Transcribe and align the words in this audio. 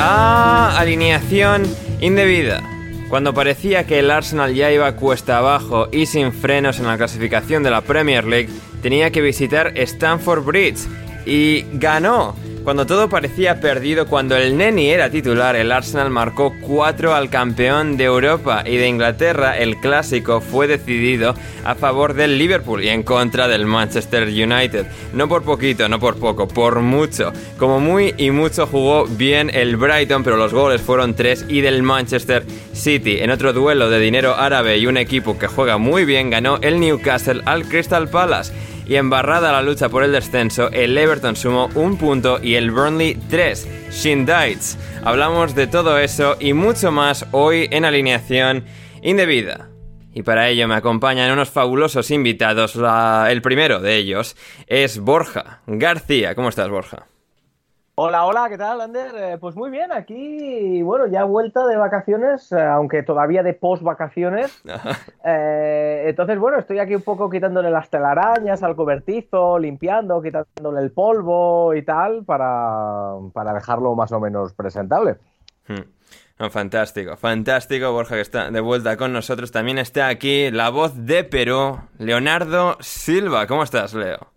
Bienvenidos 0.00 0.76
a 0.76 0.80
Alineación 0.80 1.76
Indebida. 2.00 2.62
Cuando 3.10 3.34
parecía 3.34 3.84
que 3.84 3.98
el 3.98 4.10
Arsenal 4.10 4.54
ya 4.54 4.72
iba 4.72 4.96
cuesta 4.96 5.36
abajo 5.36 5.88
y 5.92 6.06
sin 6.06 6.32
frenos 6.32 6.78
en 6.78 6.86
la 6.86 6.96
clasificación 6.96 7.62
de 7.62 7.70
la 7.70 7.82
Premier 7.82 8.24
League, 8.24 8.48
tenía 8.80 9.10
que 9.10 9.20
visitar 9.20 9.76
Stamford 9.76 10.42
Bridge 10.42 10.88
y 11.26 11.66
ganó. 11.74 12.34
Cuando 12.64 12.84
todo 12.84 13.08
parecía 13.08 13.58
perdido, 13.58 14.06
cuando 14.06 14.36
el 14.36 14.58
Neni 14.58 14.90
era 14.90 15.08
titular, 15.08 15.56
el 15.56 15.72
Arsenal 15.72 16.10
marcó 16.10 16.54
4 16.60 17.14
al 17.14 17.30
campeón 17.30 17.96
de 17.96 18.04
Europa 18.04 18.62
y 18.66 18.76
de 18.76 18.86
Inglaterra. 18.86 19.56
El 19.56 19.78
clásico 19.78 20.42
fue 20.42 20.66
decidido 20.66 21.34
a 21.64 21.74
favor 21.74 22.12
del 22.12 22.36
Liverpool 22.36 22.84
y 22.84 22.90
en 22.90 23.02
contra 23.02 23.48
del 23.48 23.64
Manchester 23.64 24.24
United. 24.24 24.86
No 25.14 25.26
por 25.26 25.42
poquito, 25.42 25.88
no 25.88 25.98
por 25.98 26.16
poco, 26.18 26.46
por 26.46 26.80
mucho. 26.80 27.32
Como 27.56 27.80
muy 27.80 28.14
y 28.18 28.30
mucho 28.30 28.66
jugó 28.66 29.06
bien 29.06 29.50
el 29.54 29.76
Brighton, 29.76 30.22
pero 30.22 30.36
los 30.36 30.52
goles 30.52 30.82
fueron 30.82 31.14
3 31.14 31.46
y 31.48 31.62
del 31.62 31.82
Manchester 31.82 32.44
City. 32.74 33.20
En 33.20 33.30
otro 33.30 33.54
duelo 33.54 33.88
de 33.88 33.98
dinero 33.98 34.36
árabe 34.36 34.76
y 34.76 34.86
un 34.86 34.98
equipo 34.98 35.38
que 35.38 35.46
juega 35.46 35.78
muy 35.78 36.04
bien, 36.04 36.28
ganó 36.28 36.58
el 36.60 36.78
Newcastle 36.78 37.40
al 37.46 37.64
Crystal 37.64 38.08
Palace 38.08 38.52
y 38.90 38.96
embarrada 38.96 39.52
la 39.52 39.62
lucha 39.62 39.88
por 39.88 40.02
el 40.02 40.10
descenso, 40.10 40.68
el 40.72 40.98
Everton 40.98 41.36
sumó 41.36 41.70
un 41.76 41.96
punto 41.96 42.40
y 42.42 42.56
el 42.56 42.72
Burnley 42.72 43.16
3. 43.30 43.92
Shindites. 43.92 44.76
Hablamos 45.04 45.54
de 45.54 45.68
todo 45.68 45.96
eso 45.96 46.36
y 46.40 46.54
mucho 46.54 46.90
más 46.90 47.24
hoy 47.30 47.68
en 47.70 47.84
alineación 47.84 48.64
indebida. 49.00 49.68
Y 50.12 50.24
para 50.24 50.48
ello 50.48 50.66
me 50.66 50.74
acompañan 50.74 51.30
unos 51.30 51.50
fabulosos 51.50 52.10
invitados. 52.10 52.76
El 53.28 53.42
primero 53.42 53.78
de 53.78 53.94
ellos 53.94 54.36
es 54.66 54.98
Borja 54.98 55.60
García. 55.68 56.34
¿Cómo 56.34 56.48
estás, 56.48 56.68
Borja? 56.68 57.09
Hola, 58.02 58.24
hola, 58.24 58.48
¿qué 58.48 58.56
tal, 58.56 58.80
Ander? 58.80 59.12
Eh, 59.14 59.36
pues 59.38 59.54
muy 59.56 59.68
bien, 59.68 59.92
aquí, 59.92 60.80
bueno, 60.80 61.06
ya 61.06 61.24
vuelta 61.24 61.66
de 61.66 61.76
vacaciones, 61.76 62.50
eh, 62.50 62.58
aunque 62.58 63.02
todavía 63.02 63.42
de 63.42 63.52
post-vacaciones. 63.52 64.62
Eh, 65.22 66.04
entonces, 66.06 66.38
bueno, 66.38 66.58
estoy 66.58 66.78
aquí 66.78 66.94
un 66.94 67.02
poco 67.02 67.28
quitándole 67.28 67.70
las 67.70 67.90
telarañas 67.90 68.62
al 68.62 68.74
cobertizo, 68.74 69.58
limpiando, 69.58 70.22
quitándole 70.22 70.80
el 70.80 70.92
polvo 70.92 71.74
y 71.74 71.82
tal, 71.82 72.24
para, 72.24 73.16
para 73.34 73.52
dejarlo 73.52 73.94
más 73.94 74.10
o 74.12 74.18
menos 74.18 74.54
presentable. 74.54 75.18
Hmm. 75.68 76.48
Fantástico, 76.50 77.18
fantástico, 77.18 77.92
Borja, 77.92 78.14
que 78.14 78.22
está 78.22 78.50
de 78.50 78.60
vuelta 78.60 78.96
con 78.96 79.12
nosotros. 79.12 79.52
También 79.52 79.76
está 79.76 80.08
aquí 80.08 80.50
la 80.50 80.70
voz 80.70 81.04
de 81.04 81.22
Perú, 81.22 81.78
Leonardo 81.98 82.78
Silva. 82.80 83.46
¿Cómo 83.46 83.62
estás, 83.62 83.92
Leo? 83.92 84.29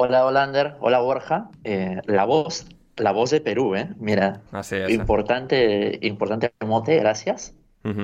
Hola, 0.00 0.24
Holander. 0.24 0.76
Hola, 0.78 1.00
Borja. 1.00 1.50
Eh, 1.64 2.00
la 2.06 2.24
voz, 2.24 2.66
la 2.96 3.10
voz 3.10 3.30
de 3.30 3.40
Perú, 3.40 3.74
¿eh? 3.74 3.88
Mira, 3.98 4.42
Así 4.52 4.76
es. 4.76 4.90
importante, 4.90 5.98
importante 6.02 6.52
mote, 6.64 6.96
gracias. 6.98 7.54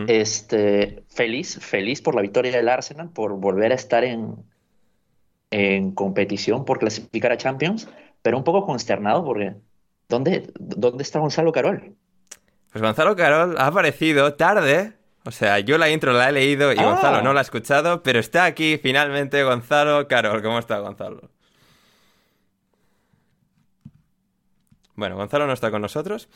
Este, 0.09 1.05
feliz, 1.09 1.59
feliz 1.60 2.00
por 2.00 2.15
la 2.15 2.22
victoria 2.22 2.50
del 2.50 2.69
Arsenal, 2.71 3.10
por 3.10 3.34
volver 3.38 3.71
a 3.71 3.75
estar 3.75 4.03
en, 4.03 4.34
en 5.50 5.93
competición, 5.93 6.65
por 6.65 6.78
clasificar 6.78 7.31
a 7.32 7.37
Champions, 7.37 7.87
pero 8.22 8.38
un 8.38 8.44
poco 8.44 8.65
consternado 8.65 9.25
porque 9.25 9.55
¿dónde, 10.09 10.50
dónde 10.59 11.03
está 11.03 11.19
Gonzalo 11.19 11.53
Carol? 11.53 11.94
Pues 12.72 12.82
Gonzalo 12.82 13.15
Carol 13.15 13.56
ha 13.59 13.66
aparecido 13.66 14.34
tarde. 14.34 14.94
O 15.26 15.31
sea, 15.31 15.59
yo 15.61 15.76
la 15.78 15.91
intro 15.91 16.12
la 16.12 16.31
he 16.31 16.32
leído 16.32 16.72
y 16.72 16.76
Ah. 16.78 16.84
Gonzalo 16.84 17.22
no 17.22 17.34
la 17.34 17.41
ha 17.41 17.43
escuchado, 17.43 18.03
pero 18.03 18.19
está 18.19 18.47
aquí 18.47 18.78
finalmente 18.82 19.43
Gonzalo 19.44 20.09
Carol. 20.09 20.43
¿Cómo 20.43 20.59
está 20.59 20.78
Gonzalo? 20.78 21.31
Bueno, 24.97 25.16
Gonzalo 25.16 25.47
no 25.47 25.53
está 25.53 25.71
con 25.71 25.82
nosotros, 25.82 26.28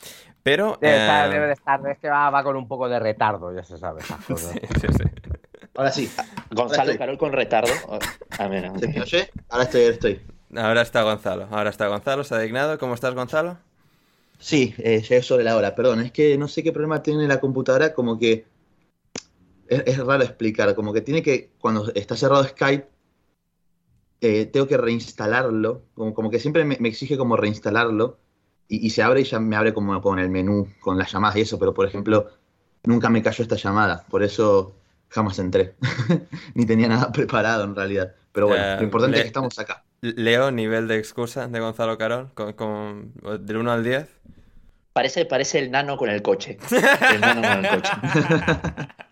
pero... 0.43 0.77
Debe, 0.81 0.97
estar, 0.97 1.29
eh, 1.29 1.33
debe 1.33 1.47
de 1.47 1.53
estar, 1.53 1.87
es 1.87 1.97
que 1.99 2.09
va, 2.09 2.29
va 2.29 2.43
con 2.43 2.57
un 2.57 2.67
poco 2.67 2.89
de 2.89 2.99
retardo, 2.99 3.53
ya 3.53 3.63
se 3.63 3.77
sabe. 3.77 4.01
esas 4.01 4.25
cosas. 4.25 4.51
sí, 4.51 4.59
sí, 4.81 4.87
sí. 4.97 5.03
Ahora 5.75 5.91
sí. 5.91 6.11
Gonzalo. 6.51 6.97
Carol 6.97 7.17
con 7.17 7.31
retardo. 7.31 7.71
A 8.37 8.47
ver, 8.47 8.69
¿Se 8.79 8.87
me 8.87 9.01
oye? 9.01 9.29
Ahora 9.47 9.63
estoy, 9.63 9.81
ahora 9.83 9.93
estoy. 9.93 10.21
Ahora 10.55 10.81
está 10.81 11.03
Gonzalo, 11.03 11.47
ahora 11.51 11.69
está 11.69 11.87
Gonzalo, 11.87 12.23
se 12.23 12.35
ha 12.35 12.39
dignado. 12.39 12.77
¿Cómo 12.79 12.95
estás, 12.95 13.13
Gonzalo? 13.13 13.57
Sí, 14.39 14.73
eh, 14.79 15.01
llegué 15.01 15.21
sobre 15.21 15.43
la 15.43 15.55
hora, 15.55 15.75
perdón. 15.75 16.01
Es 16.01 16.11
que 16.11 16.37
no 16.37 16.47
sé 16.47 16.63
qué 16.63 16.71
problema 16.73 17.03
tiene 17.03 17.27
la 17.27 17.39
computadora, 17.39 17.93
como 17.93 18.17
que 18.17 18.45
es, 19.67 19.83
es 19.85 19.97
raro 19.99 20.23
explicar, 20.23 20.73
como 20.75 20.91
que 20.91 21.01
tiene 21.01 21.21
que, 21.21 21.51
cuando 21.59 21.91
está 21.93 22.17
cerrado 22.17 22.43
Skype, 22.43 22.87
eh, 24.21 24.45
tengo 24.47 24.67
que 24.67 24.77
reinstalarlo, 24.77 25.83
como, 25.93 26.13
como 26.13 26.29
que 26.29 26.39
siempre 26.39 26.65
me, 26.65 26.77
me 26.79 26.89
exige 26.89 27.17
como 27.17 27.37
reinstalarlo, 27.37 28.17
y, 28.69 28.85
y 28.87 28.89
se 28.91 29.03
abre 29.03 29.21
y 29.21 29.23
ya 29.25 29.39
me 29.41 29.57
abre 29.57 29.73
como 29.73 30.01
con 30.01 30.17
el 30.19 30.29
menú, 30.29 30.69
con 30.79 30.97
las 30.97 31.11
llamadas 31.11 31.35
y 31.35 31.41
eso, 31.41 31.59
pero 31.59 31.73
por 31.73 31.85
ejemplo, 31.85 32.29
nunca 32.83 33.09
me 33.09 33.21
cayó 33.21 33.41
esta 33.41 33.57
llamada, 33.57 34.05
por 34.09 34.23
eso 34.23 34.75
jamás 35.09 35.37
entré. 35.39 35.75
Ni 36.53 36.65
tenía 36.65 36.87
nada 36.87 37.11
preparado 37.11 37.65
en 37.65 37.75
realidad. 37.75 38.13
Pero 38.31 38.47
bueno, 38.47 38.63
Eh, 38.63 38.75
lo 38.77 38.83
importante 38.83 39.11
le- 39.13 39.17
es 39.17 39.23
que 39.23 39.27
estamos 39.27 39.59
acá. 39.59 39.83
Leo, 40.01 40.49
nivel 40.51 40.87
de 40.87 40.97
excusa 40.97 41.47
de 41.49 41.59
Gonzalo 41.59 41.97
Carol, 41.97 42.31
con, 42.33 42.53
con- 42.53 43.11
del 43.41 43.57
1 43.57 43.71
al 43.71 43.83
10. 43.83 44.07
Parece, 44.93 45.25
parece 45.25 45.59
el 45.59 45.71
nano 45.71 45.97
con 45.97 46.09
el 46.09 46.21
coche. 46.21 46.57
El 47.13 47.21
nano 47.21 47.41
con 47.41 47.65
el 47.65 47.69
coche. 47.69 47.91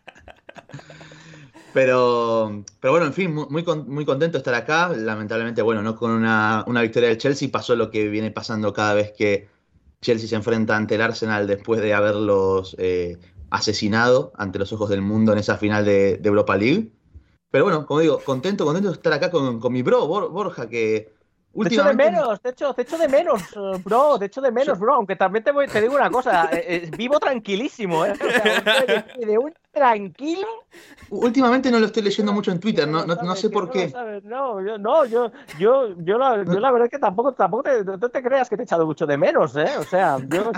Pero, 1.71 2.63
pero 2.79 2.91
bueno, 2.93 3.05
en 3.05 3.13
fin, 3.13 3.33
muy, 3.33 3.45
muy, 3.49 3.63
con- 3.63 3.87
muy 3.89 4.05
contento 4.05 4.37
de 4.37 4.39
estar 4.39 4.55
acá. 4.55 4.89
Lamentablemente, 4.95 5.61
bueno, 5.61 5.81
no 5.83 5.95
con 5.95 6.11
una, 6.11 6.63
una 6.67 6.81
victoria 6.81 7.09
del 7.09 7.17
Chelsea. 7.17 7.49
Pasó 7.51 7.75
lo 7.75 7.91
que 7.91 8.07
viene 8.09 8.31
pasando 8.31 8.73
cada 8.73 8.93
vez 8.93 9.11
que 9.13 9.47
Chelsea 10.01 10.27
se 10.29 10.35
enfrenta 10.35 10.75
ante 10.77 10.95
el 10.95 11.01
Arsenal 11.01 11.47
después 11.47 11.81
de 11.81 11.93
haberlos 11.93 12.75
eh, 12.79 13.17
asesinado 13.51 14.31
ante 14.37 14.59
los 14.59 14.73
ojos 14.73 14.89
del 14.89 15.01
mundo 15.01 15.33
en 15.33 15.39
esa 15.39 15.57
final 15.57 15.85
de, 15.85 16.19
Europa 16.23 16.57
League. 16.57 16.91
Pero 17.51 17.65
bueno, 17.65 17.85
como 17.85 18.01
digo, 18.01 18.23
contento, 18.23 18.65
contento 18.65 18.89
de 18.89 18.95
estar 18.95 19.13
acá 19.13 19.31
con, 19.31 19.59
con 19.59 19.73
mi 19.73 19.81
bro, 19.83 20.07
Bor- 20.07 20.31
Borja, 20.31 20.69
que 20.69 21.13
Te 21.63 21.69
echo 21.75 21.83
de 21.83 21.93
menos, 22.11 22.41
te 22.41 22.49
echo, 22.49 22.73
te 22.73 22.81
echo 22.83 22.97
de 22.97 23.07
menos, 23.07 23.41
eh, 23.41 23.81
bro, 23.83 24.19
te 24.19 24.25
echo 24.25 24.41
de 24.41 24.51
menos, 24.51 24.77
bro. 24.79 24.93
Aunque 24.95 25.15
también 25.15 25.43
te, 25.43 25.51
voy- 25.51 25.67
te 25.67 25.81
digo 25.81 25.95
una 25.95 26.09
cosa, 26.09 26.49
eh, 26.51 26.63
eh, 26.67 26.91
vivo 26.95 27.19
tranquilísimo, 27.19 28.05
¿eh? 28.05 28.13
O 28.13 28.29
sea, 28.29 29.03
de, 29.17 29.25
de 29.25 29.37
un 29.37 29.53
tranquilo. 29.71 30.47
Últimamente 31.09 31.71
no 31.71 31.79
lo 31.79 31.85
estoy 31.87 32.03
leyendo 32.03 32.33
mucho 32.33 32.51
en 32.51 32.59
Twitter, 32.59 32.87
no, 32.87 32.99
no, 33.05 33.15
no 33.15 33.15
sabes, 33.15 33.39
sé 33.39 33.49
por 33.49 33.69
qué. 33.71 33.91
No, 34.23 34.61
yo, 34.65 34.77
no, 34.77 35.05
yo, 35.05 35.31
yo, 35.59 35.95
yo, 35.99 36.17
la, 36.17 36.43
yo 36.43 36.59
la 36.59 36.71
verdad 36.71 36.85
es 36.87 36.91
que 36.91 36.99
tampoco, 36.99 37.33
tampoco 37.33 37.63
te, 37.63 37.83
no 37.83 37.97
te 38.09 38.21
creas 38.21 38.49
que 38.49 38.55
te 38.57 38.63
he 38.63 38.65
echado 38.65 38.85
mucho 38.85 39.05
de 39.05 39.17
menos, 39.17 39.55
¿eh? 39.55 39.77
O 39.79 39.83
sea, 39.83 40.17
yo, 40.29 40.51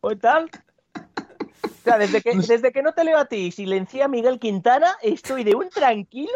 o 0.00 0.16
tal. 0.16 0.50
O 0.96 1.84
sea, 1.84 1.98
desde 1.98 2.22
que, 2.22 2.30
desde 2.48 2.72
que 2.72 2.82
no 2.82 2.92
te 2.92 3.04
leo 3.04 3.18
a 3.18 3.26
ti 3.26 3.36
y 3.36 3.50
silencié 3.52 4.02
a 4.04 4.08
Miguel 4.08 4.38
Quintana, 4.38 4.96
estoy 5.02 5.44
de 5.44 5.54
un 5.54 5.68
tranquilo. 5.68 6.30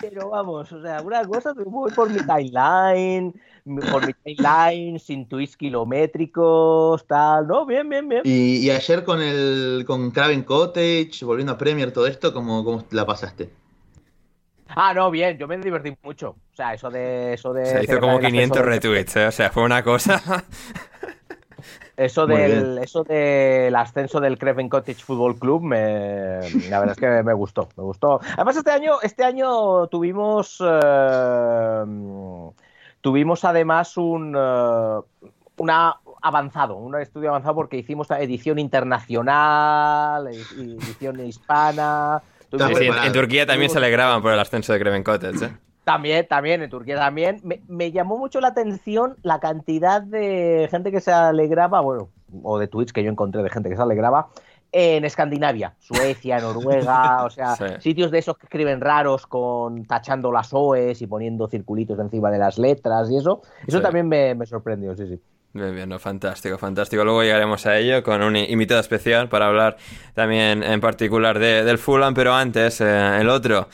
Pero 0.00 0.30
vamos, 0.30 0.72
o 0.72 0.80
sea, 0.80 1.02
una 1.02 1.26
cosa, 1.26 1.52
voy 1.52 1.90
por 1.92 2.08
mi 2.08 2.18
timeline, 2.20 3.34
por 3.90 4.06
mi 4.06 4.14
timeline, 4.14 4.98
sin 4.98 5.28
tweets 5.28 5.56
kilométricos, 5.56 7.06
tal, 7.06 7.46
¿no? 7.46 7.66
Bien, 7.66 7.86
bien, 7.88 8.08
bien. 8.08 8.22
Y, 8.24 8.58
y 8.66 8.70
ayer 8.70 9.04
con 9.04 9.20
el 9.20 9.84
con 9.86 10.10
Craven 10.10 10.42
Cottage, 10.44 11.10
volviendo 11.22 11.52
a 11.52 11.58
Premier, 11.58 11.92
todo 11.92 12.06
esto, 12.06 12.32
¿cómo, 12.32 12.64
cómo 12.64 12.84
la 12.92 13.04
pasaste? 13.04 13.50
Ah, 14.68 14.94
no, 14.94 15.10
bien, 15.10 15.36
yo 15.36 15.48
me 15.48 15.58
divertí 15.58 15.92
mucho. 16.02 16.30
O 16.30 16.54
sea, 16.56 16.74
eso 16.74 16.90
de. 16.90 17.34
Eso 17.34 17.52
de 17.52 17.66
Se 17.66 17.82
hizo 17.84 18.00
como 18.00 18.18
el 18.18 18.26
500 18.26 18.32
ascenso 18.36 18.54
del- 18.54 18.64
retweets, 18.64 19.16
¿eh? 19.16 19.26
O 19.26 19.32
sea, 19.32 19.50
fue 19.50 19.64
una 19.64 19.82
cosa. 19.82 20.22
Eso 22.02 22.26
del, 22.48 22.78
eso 22.78 23.04
del 23.04 23.76
ascenso 23.76 24.20
del 24.20 24.38
Craven 24.38 24.70
Cottage 24.70 25.04
Football 25.04 25.38
Club, 25.38 25.62
me, 25.62 26.40
la 26.70 26.80
verdad 26.80 26.92
es 26.92 26.96
que 26.98 27.22
me 27.22 27.34
gustó, 27.34 27.68
me 27.76 27.84
gustó. 27.84 28.20
Además, 28.36 28.56
este 28.56 28.70
año, 28.70 28.94
este 29.02 29.22
año 29.22 29.86
tuvimos, 29.88 30.56
eh, 30.64 31.84
tuvimos 33.02 33.44
además 33.44 33.96
un, 33.98 34.34
eh, 34.34 35.28
una 35.58 35.94
avanzado, 36.22 36.76
un 36.76 36.98
estudio 36.98 37.30
avanzado 37.30 37.54
porque 37.54 37.76
hicimos 37.76 38.08
la 38.08 38.20
edición 38.20 38.58
internacional, 38.58 40.26
edi- 40.26 40.82
edición 40.82 41.20
hispana. 41.26 42.22
En. 43.06 43.12
Turquía 43.12 43.46
también 43.46 43.70
se 43.70 43.78
alegraban 43.78 44.22
por 44.22 44.32
el 44.32 44.40
ascenso 44.40 44.72
de 44.72 44.80
Craven 44.80 45.04
Cottage, 45.04 45.44
¿eh? 45.44 45.50
También, 45.84 46.26
también, 46.28 46.62
en 46.62 46.70
Turquía 46.70 46.96
también. 46.96 47.40
Me, 47.42 47.60
me 47.68 47.90
llamó 47.90 48.18
mucho 48.18 48.40
la 48.40 48.48
atención 48.48 49.16
la 49.22 49.40
cantidad 49.40 50.02
de 50.02 50.68
gente 50.70 50.90
que 50.92 51.00
se 51.00 51.12
alegraba, 51.12 51.80
bueno, 51.80 52.10
o 52.42 52.58
de 52.58 52.68
tweets 52.68 52.92
que 52.92 53.02
yo 53.02 53.10
encontré 53.10 53.42
de 53.42 53.50
gente 53.50 53.68
que 53.70 53.76
se 53.76 53.82
alegraba 53.82 54.28
en 54.72 55.04
Escandinavia, 55.04 55.74
Suecia, 55.80 56.38
Noruega, 56.40 57.24
o 57.24 57.30
sea, 57.30 57.56
Sí. 57.56 57.64
sitios 57.80 58.10
de 58.12 58.18
esos 58.18 58.36
que 58.38 58.46
escriben 58.46 58.80
raros 58.80 59.26
con 59.26 59.84
tachando 59.84 60.30
las 60.30 60.50
OEs 60.52 61.02
y 61.02 61.06
poniendo 61.08 61.48
circulitos 61.48 61.98
encima 61.98 62.30
de 62.30 62.38
las 62.38 62.56
letras 62.58 63.10
y 63.10 63.16
eso. 63.16 63.42
Eso 63.66 63.78
Sí. 63.78 63.82
también 63.82 64.06
me, 64.06 64.34
me 64.36 64.46
sorprendió, 64.46 64.94
sí, 64.94 65.06
sí. 65.08 65.20
Bien, 65.52 65.74
bien, 65.74 65.88
no, 65.88 65.98
fantástico, 65.98 66.56
fantástico. 66.58 67.02
Luego 67.02 67.24
llegaremos 67.24 67.66
a 67.66 67.76
ello 67.76 68.04
con 68.04 68.22
un 68.22 68.36
invitado 68.36 68.78
especial 68.78 69.28
para 69.28 69.48
hablar 69.48 69.76
también 70.14 70.62
en 70.62 70.80
particular 70.80 71.40
de- 71.40 71.64
del 71.64 71.76
Fulham, 71.78 72.14
pero 72.14 72.32
antes 72.32 72.80
eh, 72.80 73.18
el 73.20 73.28
otro 73.28 73.66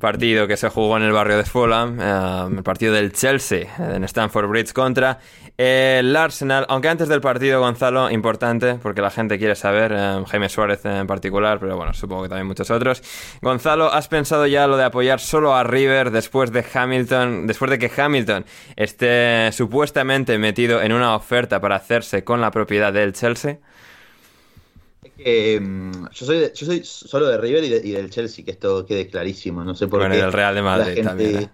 partido 0.00 0.48
que 0.48 0.56
se 0.56 0.68
jugó 0.68 0.96
en 0.96 1.04
el 1.04 1.12
barrio 1.12 1.36
de 1.36 1.44
Fulham, 1.44 2.00
eh, 2.00 2.56
el 2.56 2.62
partido 2.64 2.92
del 2.92 3.12
Chelsea 3.12 3.68
en 3.78 4.02
Stamford 4.02 4.48
Bridge 4.48 4.72
contra 4.72 5.20
el 5.56 6.16
Arsenal. 6.16 6.66
Aunque 6.68 6.88
antes 6.88 7.08
del 7.08 7.20
partido, 7.20 7.60
Gonzalo, 7.60 8.10
importante, 8.10 8.76
porque 8.76 9.00
la 9.02 9.10
gente 9.10 9.38
quiere 9.38 9.54
saber, 9.54 9.92
eh, 9.94 10.24
Jaime 10.26 10.48
Suárez 10.48 10.84
en 10.84 11.06
particular, 11.06 11.60
pero 11.60 11.76
bueno, 11.76 11.92
supongo 11.94 12.24
que 12.24 12.30
también 12.30 12.48
muchos 12.48 12.70
otros. 12.70 13.02
Gonzalo, 13.42 13.92
¿has 13.92 14.08
pensado 14.08 14.46
ya 14.46 14.66
lo 14.66 14.76
de 14.76 14.84
apoyar 14.84 15.20
solo 15.20 15.54
a 15.54 15.62
River 15.62 16.10
después 16.10 16.50
de 16.50 16.64
Hamilton, 16.72 17.46
después 17.46 17.70
de 17.70 17.78
que 17.78 17.90
Hamilton 17.94 18.44
esté 18.74 19.52
supuestamente 19.52 20.38
metido 20.38 20.82
en 20.82 20.92
una 20.92 21.14
oferta 21.14 21.60
para 21.60 21.76
hacerse 21.76 22.24
con 22.24 22.40
la 22.40 22.50
propiedad 22.50 22.92
del 22.92 23.12
Chelsea? 23.12 23.58
Que 25.22 25.60
mm, 25.60 26.08
yo, 26.12 26.26
soy 26.26 26.38
de- 26.38 26.52
yo 26.54 26.66
soy 26.66 26.82
solo 26.84 27.26
de 27.28 27.38
River 27.38 27.64
y, 27.64 27.68
de- 27.68 27.86
y 27.86 27.90
del 27.92 28.10
Chelsea, 28.10 28.44
que 28.44 28.52
esto 28.52 28.86
quede 28.86 29.06
clarísimo. 29.08 29.64
No 29.64 29.74
sé 29.74 29.86
por 29.88 30.00
Bueno, 30.00 30.14
qué. 30.14 30.20
del 30.22 30.32
Real 30.32 30.54
de 30.54 30.62
Madrid 30.62 30.84
gente- 30.94 31.02
también, 31.02 31.36
¿eh? 31.42 31.50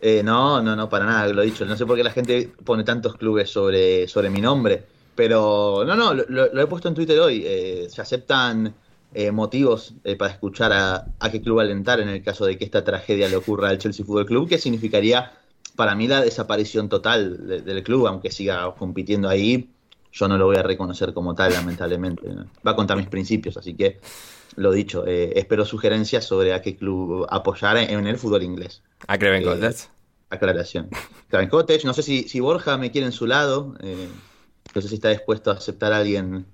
eh, 0.00 0.22
no, 0.22 0.62
no, 0.62 0.74
no, 0.76 0.88
para 0.88 1.04
nada, 1.04 1.28
lo 1.28 1.42
he 1.42 1.46
dicho. 1.46 1.64
No 1.64 1.76
sé 1.76 1.84
por 1.86 1.96
qué 1.96 2.04
la 2.04 2.10
gente 2.12 2.50
pone 2.64 2.84
tantos 2.84 3.16
clubes 3.16 3.50
sobre, 3.50 4.08
sobre 4.08 4.30
mi 4.30 4.40
nombre. 4.40 4.82
Pero 5.14 5.82
no, 5.86 5.94
no, 5.96 6.14
lo, 6.14 6.24
lo- 6.28 6.60
he 6.62 6.66
puesto 6.66 6.88
en 6.88 6.94
Twitter 6.94 7.18
hoy. 7.18 7.42
eh, 7.44 7.88
se 7.90 8.00
aceptan 8.00 8.74
eh, 9.12 9.30
motivos 9.32 9.94
eh, 10.04 10.16
para 10.16 10.32
escuchar 10.32 10.72
a, 10.72 11.04
a 11.18 11.30
qué 11.30 11.42
club 11.42 11.60
alentar 11.60 12.00
en 12.00 12.08
el 12.08 12.22
caso 12.22 12.46
de 12.46 12.56
que 12.56 12.64
esta 12.64 12.84
tragedia 12.84 13.28
le 13.28 13.36
ocurra 13.36 13.68
al 13.68 13.78
Chelsea 13.78 14.06
Fútbol 14.06 14.24
Club, 14.24 14.48
que 14.48 14.56
significaría 14.56 15.32
para 15.76 15.94
mí 15.94 16.06
la 16.08 16.20
desaparición 16.22 16.88
total 16.88 17.46
de- 17.46 17.60
del 17.60 17.82
club, 17.82 18.06
aunque 18.06 18.30
siga 18.30 18.72
compitiendo 18.78 19.28
ahí. 19.28 19.68
Yo 20.12 20.26
no 20.28 20.36
lo 20.36 20.46
voy 20.46 20.56
a 20.56 20.62
reconocer 20.62 21.12
como 21.14 21.34
tal, 21.34 21.52
lamentablemente. 21.52 22.28
Va 22.66 22.74
contra 22.74 22.96
mis 22.96 23.06
principios, 23.08 23.56
así 23.56 23.74
que 23.74 24.00
lo 24.56 24.72
dicho, 24.72 25.06
eh, 25.06 25.32
espero 25.36 25.64
sugerencias 25.64 26.24
sobre 26.24 26.52
a 26.52 26.60
qué 26.62 26.76
club 26.76 27.26
apoyar 27.30 27.76
en, 27.76 27.90
en 27.90 28.06
el 28.06 28.18
fútbol 28.18 28.42
inglés. 28.42 28.82
A 29.06 29.16
Craven 29.18 29.42
Eh, 29.42 29.44
Cottage. 29.44 29.88
Aclaración. 30.30 30.88
Craven 31.28 31.48
Cottage, 31.48 31.84
no 31.84 31.94
sé 31.94 32.02
si, 32.02 32.28
si 32.28 32.40
Borja 32.40 32.76
me 32.78 32.90
quiere 32.90 33.06
en 33.06 33.12
su 33.12 33.26
lado, 33.26 33.74
eh, 33.82 34.08
no 34.74 34.80
sé 34.80 34.88
si 34.88 34.94
está 34.96 35.08
dispuesto 35.10 35.50
a 35.50 35.54
aceptar 35.54 35.92
a 35.92 35.98
alguien 35.98 36.46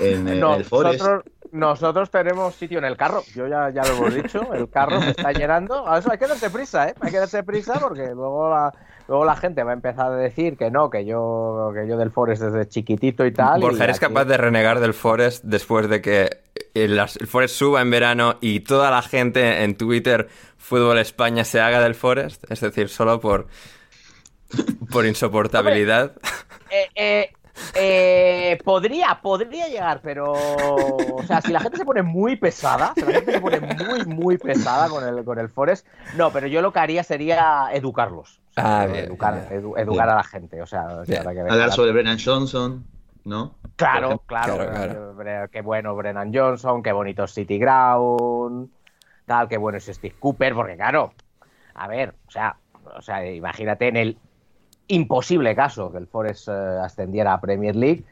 en, 0.00 0.28
en 0.28 0.42
el 0.42 0.64
Forest. 0.64 1.00
nosotros, 1.00 1.32
nosotros 1.52 2.10
tenemos 2.10 2.54
sitio 2.54 2.78
en 2.78 2.84
el 2.84 2.96
carro, 2.96 3.22
yo 3.34 3.46
ya, 3.46 3.70
ya 3.70 3.82
lo 3.82 3.88
hemos 3.96 4.14
dicho, 4.14 4.52
el 4.54 4.68
carro 4.70 5.00
se 5.02 5.10
está 5.10 5.32
llenando. 5.32 5.88
A 5.88 5.98
eso 5.98 6.10
hay 6.10 6.18
que 6.18 6.26
darse 6.26 6.50
prisa, 6.50 6.88
¿eh? 6.88 6.94
Hay 7.00 7.10
que 7.10 7.18
darse 7.18 7.42
prisa 7.42 7.78
porque 7.80 8.06
luego 8.14 8.50
la, 8.50 8.72
luego 9.08 9.24
la 9.24 9.36
gente 9.36 9.62
va 9.62 9.70
a 9.70 9.74
empezar 9.74 10.12
a 10.12 10.16
decir 10.16 10.56
que 10.56 10.70
no, 10.70 10.90
que 10.90 11.04
yo, 11.04 11.70
que 11.74 11.88
yo 11.88 11.96
del 11.96 12.10
Forest 12.10 12.42
desde 12.42 12.68
chiquitito 12.68 13.24
y 13.26 13.32
tal. 13.32 13.60
Borja, 13.60 13.78
y 13.80 13.84
¿eres 13.84 13.96
aquí- 13.96 14.06
capaz 14.06 14.24
de 14.26 14.36
renegar 14.36 14.80
del 14.80 14.94
Forest 14.94 15.44
después 15.44 15.88
de 15.88 16.00
que 16.02 16.38
el, 16.74 16.98
el 16.98 17.26
Forest 17.26 17.54
suba 17.54 17.80
en 17.80 17.90
verano 17.90 18.36
y 18.40 18.60
toda 18.60 18.90
la 18.90 19.02
gente 19.02 19.62
en 19.64 19.76
Twitter, 19.76 20.28
Fútbol 20.56 20.98
España, 20.98 21.44
se 21.44 21.60
haga 21.60 21.80
del 21.80 21.94
Forest? 21.94 22.50
Es 22.50 22.60
decir, 22.60 22.88
solo 22.88 23.20
por, 23.20 23.46
por 24.90 25.06
insoportabilidad. 25.06 26.12
Eh, 26.70 26.86
eh, 26.94 27.30
eh, 27.80 28.58
podría, 28.64 29.18
podría 29.22 29.68
llegar, 29.68 30.00
pero. 30.02 30.32
O 30.32 31.22
sea, 31.26 31.40
si 31.40 31.52
la 31.52 31.60
gente 31.60 31.76
se 31.78 31.84
pone 31.84 32.02
muy 32.02 32.36
pesada, 32.36 32.92
si 32.94 33.02
la 33.02 33.12
gente 33.12 33.32
se 33.32 33.40
pone 33.40 33.60
muy, 33.60 34.04
muy 34.06 34.38
pesada 34.38 34.88
con 34.88 35.06
el, 35.06 35.24
con 35.24 35.38
el 35.38 35.48
Forest, 35.48 35.86
no, 36.16 36.30
pero 36.32 36.46
yo 36.46 36.60
lo 36.62 36.72
que 36.72 36.78
haría 36.80 37.02
sería 37.02 37.68
educarlos. 37.72 38.40
O 38.50 38.52
sea, 38.54 38.80
Ah, 38.82 38.86
bien, 38.86 39.04
educar 39.06 39.34
bien. 39.48 39.62
edu- 39.62 39.78
educar 39.78 40.06
Bien. 40.06 40.10
a 40.10 40.14
la 40.16 40.24
gente. 40.24 40.62
O 40.62 40.66
sea, 40.66 40.86
que 41.06 41.16
Hablar 41.18 41.56
la- 41.56 41.70
sobre 41.70 41.92
Brennan 41.92 42.18
Johnson, 42.22 42.84
¿no? 43.24 43.54
Claro, 43.76 44.22
claro, 44.26 44.56
Claro, 45.16 45.48
qué 45.50 45.60
bueno 45.62 45.94
Brennan 45.94 46.32
Johnson, 46.34 46.82
qué 46.82 46.90
bonito 46.92 47.26
City 47.28 47.58
Ground, 47.58 48.70
tal, 49.26 49.48
qué 49.48 49.56
bueno 49.58 49.78
es 49.78 49.84
Steve 49.86 50.16
Cooper, 50.18 50.54
porque 50.54 50.74
claro, 50.76 51.12
a 51.74 51.86
ver, 51.86 52.14
o 52.26 52.30
sea, 52.30 52.56
o 52.96 53.02
sea, 53.02 53.24
imagínate 53.30 53.86
en 53.88 53.96
el 53.96 54.18
imposible 54.88 55.54
caso 55.54 55.90
que 55.92 55.98
el 55.98 56.06
Forest 56.06 56.48
eh, 56.48 56.52
ascendiera 56.82 57.32
a 57.34 57.40
Premier 57.40 57.76
League, 57.76 58.04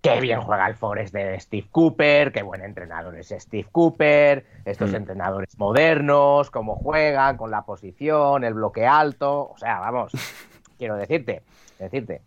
qué 0.00 0.20
bien 0.20 0.40
juega 0.40 0.66
el 0.66 0.74
Forest 0.74 1.14
de 1.14 1.38
Steve 1.40 1.68
Cooper, 1.70 2.32
qué 2.32 2.42
buen 2.42 2.62
entrenador 2.62 3.16
es 3.16 3.28
Steve 3.38 3.68
Cooper, 3.70 4.44
estos 4.64 4.90
Mm. 4.90 4.96
entrenadores 4.96 5.58
modernos, 5.58 6.50
cómo 6.50 6.74
juegan, 6.76 7.36
con 7.36 7.50
la 7.50 7.62
posición, 7.62 8.44
el 8.44 8.54
bloque 8.54 8.86
alto, 8.86 9.50
o 9.52 9.58
sea, 9.58 9.78
vamos, 9.78 10.12
quiero 10.78 10.96
decirte, 10.96 11.42
decirte, 11.78 12.22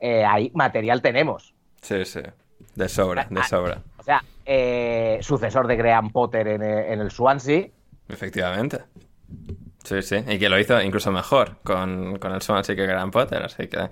eh, 0.00 0.24
ahí 0.24 0.50
material 0.54 1.00
tenemos. 1.00 1.54
Sí, 1.80 2.04
sí. 2.04 2.20
De 2.74 2.88
sobra, 2.88 3.26
de 3.30 3.42
sobra. 3.44 3.78
O 3.98 4.02
sea, 4.02 4.22
eh, 4.44 5.18
sucesor 5.22 5.66
de 5.66 5.76
Graham 5.76 6.10
Potter 6.10 6.46
en, 6.48 6.62
eh, 6.62 6.92
en 6.92 7.00
el 7.00 7.10
Swansea. 7.10 7.66
Efectivamente. 8.08 8.78
Sí, 9.84 10.00
sí. 10.02 10.16
Y 10.26 10.38
que 10.38 10.48
lo 10.48 10.58
hizo 10.58 10.80
incluso 10.80 11.12
mejor 11.12 11.56
con, 11.62 12.18
con 12.18 12.32
el 12.32 12.40
Swansea 12.40 12.74
que 12.74 12.86
Graham 12.86 13.10
Potter. 13.10 13.42
Así 13.42 13.68
que 13.68 13.90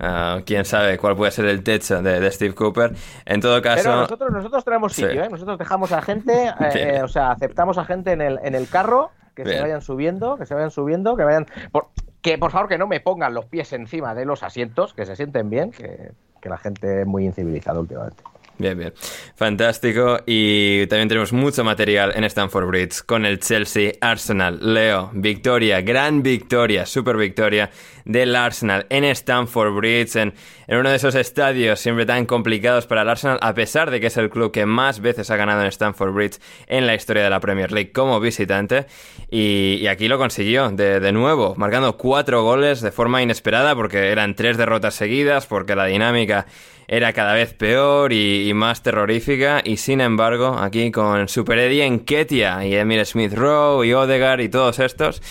ah, 0.00 0.40
quién 0.46 0.64
sabe 0.64 0.96
cuál 0.98 1.14
puede 1.14 1.30
ser 1.30 1.44
el 1.44 1.62
techo 1.62 2.02
de, 2.02 2.20
de 2.20 2.30
Steve 2.30 2.54
Cooper. 2.54 2.92
En 3.26 3.40
todo 3.40 3.60
caso... 3.60 3.82
Pero 3.84 3.96
nosotros, 3.96 4.32
nosotros 4.32 4.64
tenemos 4.64 4.92
Sí. 4.94 5.02
sitio, 5.02 5.24
¿eh? 5.24 5.28
Nosotros 5.28 5.58
dejamos 5.58 5.92
a 5.92 6.00
gente, 6.00 6.46
eh, 6.60 6.96
eh, 6.96 7.02
o 7.02 7.08
sea, 7.08 7.32
aceptamos 7.32 7.76
a 7.76 7.84
gente 7.84 8.12
en 8.12 8.22
el, 8.22 8.38
en 8.42 8.54
el 8.54 8.66
carro, 8.68 9.10
que 9.34 9.44
Bien. 9.44 9.56
se 9.56 9.62
vayan 9.62 9.82
subiendo, 9.82 10.38
que 10.38 10.46
se 10.46 10.54
vayan 10.54 10.70
subiendo, 10.70 11.16
que 11.16 11.24
vayan... 11.24 11.46
Por, 11.70 11.88
que 12.22 12.38
por 12.38 12.50
favor 12.50 12.68
que 12.68 12.78
no 12.78 12.86
me 12.86 13.00
pongan 13.00 13.34
los 13.34 13.44
pies 13.44 13.72
encima 13.72 14.14
de 14.14 14.24
los 14.24 14.42
asientos, 14.42 14.94
que 14.94 15.04
se 15.06 15.14
sienten 15.14 15.48
bien, 15.50 15.70
que, 15.70 16.12
que 16.40 16.48
la 16.48 16.56
gente 16.58 17.02
es 17.02 17.06
muy 17.06 17.24
incivilizada 17.26 17.78
últimamente. 17.78 18.22
Bien, 18.58 18.78
bien. 18.78 18.94
Fantástico. 19.34 20.20
Y 20.24 20.86
también 20.86 21.08
tenemos 21.08 21.32
mucho 21.32 21.62
material 21.62 22.12
en 22.16 22.24
Stanford 22.24 22.66
Bridge 22.66 23.02
con 23.04 23.26
el 23.26 23.38
Chelsea 23.38 23.92
Arsenal. 24.00 24.58
Leo, 24.62 25.10
victoria, 25.12 25.82
gran 25.82 26.22
victoria, 26.22 26.86
super 26.86 27.16
victoria 27.16 27.70
del 28.06 28.34
Arsenal 28.34 28.86
en 28.88 29.04
Stanford 29.04 29.74
Bridge, 29.74 30.16
en, 30.16 30.32
uno 30.68 30.88
de 30.88 30.96
esos 30.96 31.14
estadios 31.16 31.80
siempre 31.80 32.06
tan 32.06 32.24
complicados 32.24 32.86
para 32.86 33.02
el 33.02 33.08
Arsenal, 33.08 33.38
a 33.42 33.52
pesar 33.52 33.90
de 33.90 34.00
que 34.00 34.06
es 34.06 34.16
el 34.16 34.30
club 34.30 34.52
que 34.52 34.64
más 34.64 35.00
veces 35.00 35.30
ha 35.30 35.36
ganado 35.36 35.60
en 35.60 35.66
Stanford 35.66 36.12
Bridge 36.12 36.38
en 36.68 36.86
la 36.86 36.94
historia 36.94 37.24
de 37.24 37.30
la 37.30 37.40
Premier 37.40 37.72
League 37.72 37.92
como 37.92 38.20
visitante. 38.20 38.86
Y, 39.30 39.86
aquí 39.88 40.08
lo 40.08 40.18
consiguió 40.18 40.70
de, 40.70 41.00
de 41.00 41.12
nuevo, 41.12 41.54
marcando 41.56 41.96
cuatro 41.96 42.42
goles 42.42 42.80
de 42.80 42.90
forma 42.90 43.22
inesperada 43.22 43.74
porque 43.74 44.10
eran 44.10 44.34
tres 44.34 44.56
derrotas 44.56 44.94
seguidas, 44.94 45.46
porque 45.46 45.74
la 45.76 45.84
dinámica 45.84 46.46
era 46.88 47.12
cada 47.12 47.34
vez 47.34 47.52
peor 47.52 48.12
y, 48.12 48.45
más 48.54 48.82
terrorífica 48.82 49.62
y 49.64 49.76
sin 49.76 50.00
embargo 50.00 50.56
aquí 50.58 50.90
con 50.90 51.28
Super 51.28 51.58
Eddie 51.58 51.84
en 51.84 52.00
Ketia 52.00 52.64
y 52.66 52.74
Emil 52.74 53.04
Smith 53.06 53.32
Rowe 53.32 53.84
y 53.84 53.92
Odegaard 53.92 54.40
y 54.40 54.48
todos 54.48 54.78
estos 54.78 55.22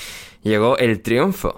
llegó 0.41 0.77
el 0.77 1.01
triunfo. 1.01 1.55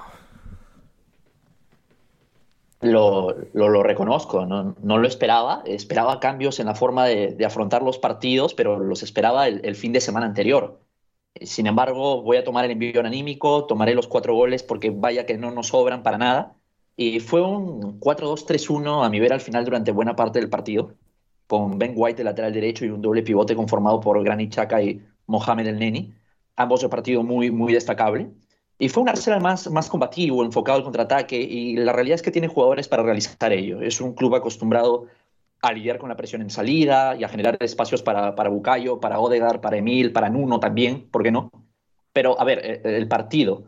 Lo, 2.82 3.36
lo, 3.54 3.82
reconozco, 3.84 4.46
no, 4.46 4.76
no, 4.82 4.98
lo 4.98 5.08
esperaba. 5.08 5.64
Esperaba 5.66 6.20
cambios 6.20 6.60
en 6.60 6.68
la 6.68 6.76
forma 6.76 7.06
de, 7.06 7.44
afrontar 7.46 7.82
los 7.82 7.98
partidos, 7.98 8.54
pero 8.54 8.80
los 8.80 9.02
esperaba 9.02 9.48
el, 9.48 9.76
fin 9.76 9.94
de 9.94 10.02
semana 10.02 10.28
anterior. 10.28 10.80
Sin 11.42 11.68
embargo, 11.68 12.22
voy 12.22 12.38
a 12.38 12.44
tomar 12.44 12.66
el 12.66 12.72
envío 12.72 13.00
anímico, 13.02 13.66
tomaré 13.66 13.96
los 13.96 14.08
cuatro 14.08 14.36
goles 14.36 14.64
porque 14.64 14.92
vaya 14.92 15.26
que 15.26 15.38
no 15.38 15.52
nos 15.52 15.68
sobran 15.68 16.04
para 16.04 16.18
nada. 16.18 16.56
Y 16.96 17.20
fue 17.20 17.42
un 17.42 18.00
4-2-3-1 18.00 19.06
a 19.06 19.10
mi 19.10 19.20
ver 19.20 19.34
al 19.34 19.42
final 19.42 19.66
durante 19.66 19.92
buena 19.92 20.16
parte 20.16 20.40
del 20.40 20.50
partido, 20.50 20.96
con 21.48 21.80
Ben 21.80 21.94
White 21.96 22.24
lateral 22.24 22.54
derecho 22.54 22.86
y 22.86 22.90
un 22.90 23.02
doble 23.02 23.24
pivote 23.24 23.56
conformado 23.56 24.00
por 24.00 24.22
Granit 24.24 24.54
Xhaka 24.54 24.82
y 24.82 25.02
Mohamed 25.28 25.68
El 25.68 25.80
Neni, 25.80 26.14
ambos 26.56 26.82
de 26.82 26.90
partido 26.90 27.24
muy, 27.24 27.52
muy 27.52 27.74
destacable. 27.74 28.30
Y 28.80 28.90
fue 28.90 29.04
un 29.04 29.10
Arsenal 29.10 29.42
más, 29.42 29.70
más 29.72 29.90
combativo, 29.90 30.44
enfocado 30.44 30.78
al 30.78 30.84
contraataque, 30.84 31.40
y 31.40 31.78
la 31.78 31.94
realidad 31.94 32.16
es 32.16 32.22
que 32.22 32.32
tiene 32.32 32.48
jugadores 32.48 32.88
para 32.88 33.04
realizar 33.04 33.52
ello. 33.52 33.82
Es 33.82 34.00
un 34.02 34.14
club 34.14 34.36
acostumbrado 34.36 35.06
a 35.62 35.74
lidiar 35.74 35.98
con 35.98 36.10
la 36.10 36.16
presión 36.16 36.42
en 36.44 36.52
salida 36.52 37.16
y 37.16 37.24
a 37.24 37.30
generar 37.30 37.58
espacios 37.60 38.04
para, 38.04 38.36
para 38.36 38.50
Bucayo, 38.50 39.00
para 39.00 39.20
Odegaard, 39.20 39.62
para 39.62 39.78
Emil, 39.78 40.12
para 40.12 40.30
Nuno 40.30 40.60
también, 40.60 41.10
¿por 41.10 41.24
qué 41.24 41.32
no? 41.32 41.52
Pero, 42.14 42.40
a 42.40 42.44
ver, 42.44 42.60
eh, 42.64 42.82
el 42.84 43.08
partido 43.08 43.64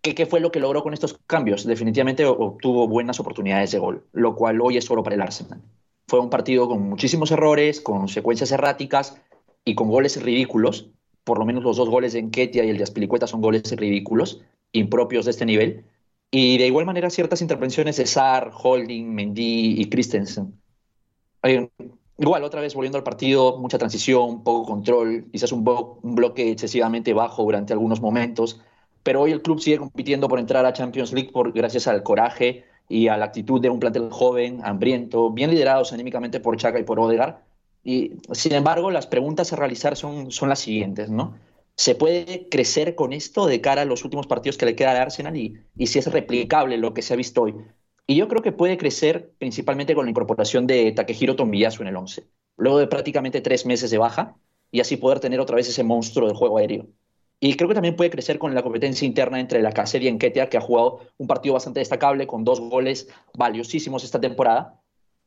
¿Qué, 0.00 0.26
fue 0.26 0.40
lo 0.40 0.50
que 0.50 0.60
logró 0.60 0.82
con 0.82 0.94
estos 0.94 1.18
cambios? 1.26 1.66
Definitivamente 1.66 2.24
obtuvo 2.24 2.86
buenas 2.86 3.18
oportunidades 3.18 3.72
de 3.72 3.78
gol, 3.78 4.06
lo 4.12 4.36
cual 4.36 4.60
hoy 4.60 4.76
es 4.76 4.84
solo 4.84 5.02
para 5.02 5.16
el 5.16 5.22
Arsenal. 5.22 5.60
Fue 6.08 6.20
un 6.20 6.30
partido 6.30 6.68
con 6.68 6.88
muchísimos 6.88 7.30
errores, 7.30 7.80
con 7.80 8.08
secuencias 8.08 8.50
erráticas 8.50 9.20
y 9.64 9.74
con 9.74 9.88
goles 9.88 10.20
ridículos. 10.22 10.90
Por 11.22 11.38
lo 11.38 11.44
menos 11.44 11.62
los 11.62 11.76
dos 11.76 11.88
goles 11.88 12.14
de 12.14 12.18
Enquetia 12.18 12.64
y 12.64 12.70
el 12.70 12.78
de 12.78 12.84
Aspilicueta 12.84 13.26
son 13.26 13.42
goles 13.42 13.70
ridículos, 13.76 14.40
impropios 14.72 15.26
de 15.26 15.32
este 15.32 15.44
nivel. 15.44 15.84
Y 16.30 16.58
de 16.58 16.66
igual 16.66 16.86
manera 16.86 17.10
ciertas 17.10 17.42
intervenciones 17.42 17.98
de 17.98 18.06
Sar, 18.06 18.50
Holding, 18.52 19.14
Mendy 19.14 19.80
y 19.80 19.88
Christensen. 19.90 20.58
Eh, 21.42 21.68
igual, 22.16 22.42
otra 22.42 22.62
vez 22.62 22.74
volviendo 22.74 22.96
al 22.98 23.04
partido, 23.04 23.58
mucha 23.58 23.78
transición, 23.78 24.42
poco 24.42 24.66
control, 24.66 25.26
quizás 25.30 25.52
un, 25.52 25.62
un 26.02 26.14
bloque 26.14 26.50
excesivamente 26.50 27.12
bajo 27.12 27.42
durante 27.42 27.74
algunos 27.74 28.00
momentos 28.00 28.62
pero 29.08 29.22
hoy 29.22 29.32
el 29.32 29.40
club 29.40 29.58
sigue 29.58 29.78
compitiendo 29.78 30.28
por 30.28 30.38
entrar 30.38 30.66
a 30.66 30.72
Champions 30.74 31.14
League 31.14 31.30
por, 31.32 31.52
gracias 31.52 31.86
al 31.86 32.02
coraje 32.02 32.66
y 32.88 33.08
a 33.08 33.16
la 33.16 33.26
actitud 33.26 33.60
de 33.60 33.70
un 33.70 33.80
plantel 33.80 34.10
joven, 34.10 34.60
hambriento, 34.64 35.30
bien 35.30 35.50
liderados 35.50 35.92
anímicamente 35.92 36.40
por 36.40 36.56
Chaka 36.56 36.80
y 36.80 36.84
por 36.84 36.98
Odegaard. 37.00 37.36
Y, 37.84 38.12
sin 38.32 38.54
embargo, 38.54 38.90
las 38.90 39.06
preguntas 39.06 39.52
a 39.52 39.56
realizar 39.56 39.96
son, 39.96 40.30
son 40.30 40.48
las 40.48 40.58
siguientes, 40.60 41.10
¿no? 41.10 41.36
¿Se 41.76 41.94
puede 41.94 42.48
crecer 42.48 42.94
con 42.94 43.12
esto 43.12 43.46
de 43.46 43.60
cara 43.60 43.82
a 43.82 43.84
los 43.84 44.04
últimos 44.04 44.26
partidos 44.26 44.58
que 44.58 44.66
le 44.66 44.74
queda 44.74 44.90
al 44.90 44.96
Arsenal 44.96 45.36
y, 45.36 45.58
y 45.76 45.86
si 45.86 45.98
es 45.98 46.10
replicable 46.10 46.76
lo 46.76 46.92
que 46.92 47.02
se 47.02 47.14
ha 47.14 47.16
visto 47.16 47.42
hoy? 47.42 47.54
Y 48.06 48.16
yo 48.16 48.26
creo 48.26 48.42
que 48.42 48.52
puede 48.52 48.78
crecer 48.78 49.32
principalmente 49.38 49.94
con 49.94 50.06
la 50.06 50.10
incorporación 50.10 50.66
de 50.66 50.90
Takehiro 50.92 51.36
Tombiyasu 51.36 51.82
en 51.82 51.88
el 51.88 51.96
11, 51.96 52.26
luego 52.56 52.78
de 52.78 52.86
prácticamente 52.86 53.42
tres 53.42 53.66
meses 53.66 53.90
de 53.90 53.98
baja, 53.98 54.36
y 54.70 54.80
así 54.80 54.96
poder 54.96 55.20
tener 55.20 55.40
otra 55.40 55.56
vez 55.56 55.68
ese 55.68 55.84
monstruo 55.84 56.26
del 56.26 56.36
juego 56.36 56.58
aéreo. 56.58 56.88
Y 57.40 57.54
creo 57.54 57.68
que 57.68 57.74
también 57.74 57.94
puede 57.94 58.10
crecer 58.10 58.38
con 58.38 58.54
la 58.54 58.62
competencia 58.62 59.06
interna 59.06 59.38
entre 59.38 59.62
la 59.62 59.72
Cacer 59.72 60.02
y 60.02 60.08
Enquetia, 60.08 60.48
que 60.48 60.56
ha 60.56 60.60
jugado 60.60 61.00
un 61.18 61.28
partido 61.28 61.54
bastante 61.54 61.80
destacable 61.80 62.26
con 62.26 62.44
dos 62.44 62.60
goles 62.60 63.08
valiosísimos 63.36 64.02
esta 64.02 64.20
temporada. 64.20 64.80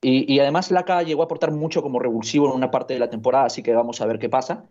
Y, 0.04 0.40
además 0.40 0.72
Laca 0.72 1.04
llegó 1.04 1.22
a 1.22 1.26
aportar 1.26 1.52
mucho 1.52 1.84
como 1.84 2.00
revulsivo 2.00 2.50
en 2.50 2.56
una 2.56 2.72
parte 2.72 2.96
de 2.96 3.00
la 3.00 3.10
temporada, 3.10 3.46
así 3.46 3.62
que 3.62 3.74
vamos 3.74 4.02
a 4.02 4.08
ver 4.08 4.18
qué 4.18 4.30
pasa. 4.30 4.66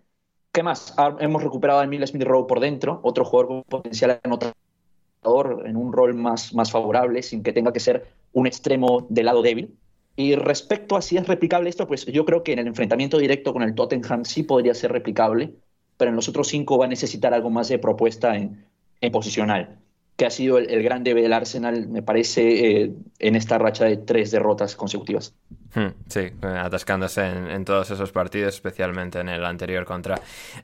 ¿Qué 0.52 0.64
más? 0.64 0.92
Ah, 0.96 1.16
hemos 1.20 1.42
recuperado 1.44 1.78
a 1.80 1.84
Emil 1.84 2.04
Smith 2.06 2.24
Rowe 2.24 2.48
por 2.48 2.58
dentro, 2.58 3.00
otro 3.04 3.24
jugador 3.24 3.46
con 3.48 3.62
potencial 3.62 4.20
anotador 4.24 5.66
en 5.66 5.76
un 5.76 5.92
rol 5.92 6.14
más, 6.14 6.52
más 6.52 6.72
favorable, 6.72 7.22
sin 7.22 7.44
que 7.44 7.52
tenga 7.52 7.72
que 7.72 7.78
ser 7.78 8.08
un 8.32 8.48
extremo 8.48 9.06
del 9.08 9.26
lado 9.26 9.40
débil. 9.40 9.78
Y 10.16 10.34
respecto 10.34 10.96
a 10.96 11.02
si 11.02 11.16
es 11.16 11.26
replicable 11.28 11.70
esto, 11.70 11.86
pues 11.86 12.04
yo 12.06 12.24
creo 12.24 12.42
que 12.42 12.52
en 12.52 12.58
el 12.58 12.66
enfrentamiento 12.66 13.16
directo 13.16 13.52
con 13.52 13.62
el 13.62 13.74
Tottenham 13.76 14.24
sí 14.24 14.42
podría 14.42 14.74
ser 14.74 14.90
replicable 14.90 15.54
pero 16.00 16.08
en 16.08 16.16
los 16.16 16.30
otros 16.30 16.48
cinco 16.48 16.78
va 16.78 16.86
a 16.86 16.88
necesitar 16.88 17.34
algo 17.34 17.50
más 17.50 17.68
de 17.68 17.78
propuesta 17.78 18.34
en, 18.34 18.64
posicional, 19.12 19.78
que 20.20 20.26
ha 20.26 20.30
sido 20.30 20.58
el, 20.58 20.82
gran 20.82 21.02
debe 21.02 21.22
del 21.22 21.32
Arsenal, 21.32 21.88
me 21.88 22.02
parece, 22.02 22.82
eh, 22.82 22.92
en 23.20 23.36
esta 23.36 23.56
racha 23.56 23.86
de 23.86 23.96
tres 23.96 24.30
derrotas 24.30 24.76
consecutivas. 24.76 25.32
Hmm, 25.74 25.94
sí, 26.08 26.28
atascándose 26.42 27.24
en, 27.24 27.64
todos 27.64 27.90
esos 27.90 28.12
partidos, 28.12 28.52
especialmente 28.54 29.18
en 29.18 29.30
el 29.30 29.42
anterior 29.46 29.86
contra 29.86 30.20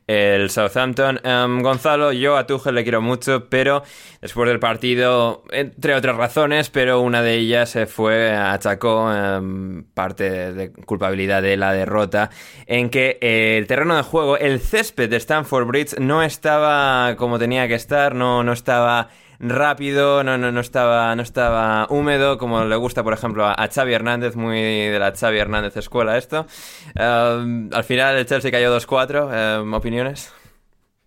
el 0.06 0.50
Southampton. 0.50 1.20
Em, 1.24 1.62
Gonzalo, 1.62 2.12
yo 2.12 2.36
a 2.36 2.46
Tuchel 2.46 2.74
le 2.74 2.82
quiero 2.82 3.00
mucho, 3.00 3.48
pero 3.48 3.82
después 4.20 4.46
del 4.46 4.58
partido, 4.58 5.42
entre 5.52 5.94
otras 5.94 6.16
razones, 6.18 6.68
pero 6.68 7.00
una 7.00 7.22
de 7.22 7.36
ellas 7.36 7.70
se 7.70 7.86
fue, 7.86 8.32
achacó 8.32 9.10
em, 9.10 9.84
parte 9.84 10.52
de 10.52 10.70
culpabilidad 10.70 11.40
de 11.40 11.56
la 11.56 11.72
derrota, 11.72 12.28
en 12.66 12.90
que 12.90 13.16
el 13.22 13.66
terreno 13.66 13.96
de 13.96 14.02
juego, 14.02 14.36
el 14.36 14.60
césped 14.60 15.08
de 15.08 15.16
Stamford 15.16 15.66
Bridge, 15.66 15.98
no 15.98 16.22
estaba 16.22 17.16
como 17.16 17.38
tenía 17.38 17.66
que 17.68 17.74
estar, 17.74 18.14
no, 18.14 18.44
no 18.44 18.52
estaba 18.52 19.08
rápido, 19.38 20.24
no, 20.24 20.38
no, 20.38 20.52
no, 20.52 20.60
estaba, 20.60 21.14
no 21.14 21.22
estaba 21.22 21.86
húmedo, 21.90 22.38
como 22.38 22.64
le 22.64 22.76
gusta, 22.76 23.02
por 23.02 23.12
ejemplo, 23.12 23.46
a, 23.46 23.68
Xavi 23.72 23.92
Hernández, 23.92 24.36
muy 24.36 24.60
de 24.60 24.98
la 24.98 25.12
Xavi 25.12 25.38
Hernández 25.38 25.76
escuela 25.76 26.16
esto. 26.16 26.46
Em, 26.94 27.70
al 27.72 27.84
final 27.84 28.16
el 28.16 28.26
Chelsea 28.26 28.50
cayó 28.50 28.74
2-4, 28.74 29.60
em, 29.60 29.74
¿opiniones? 29.74 30.32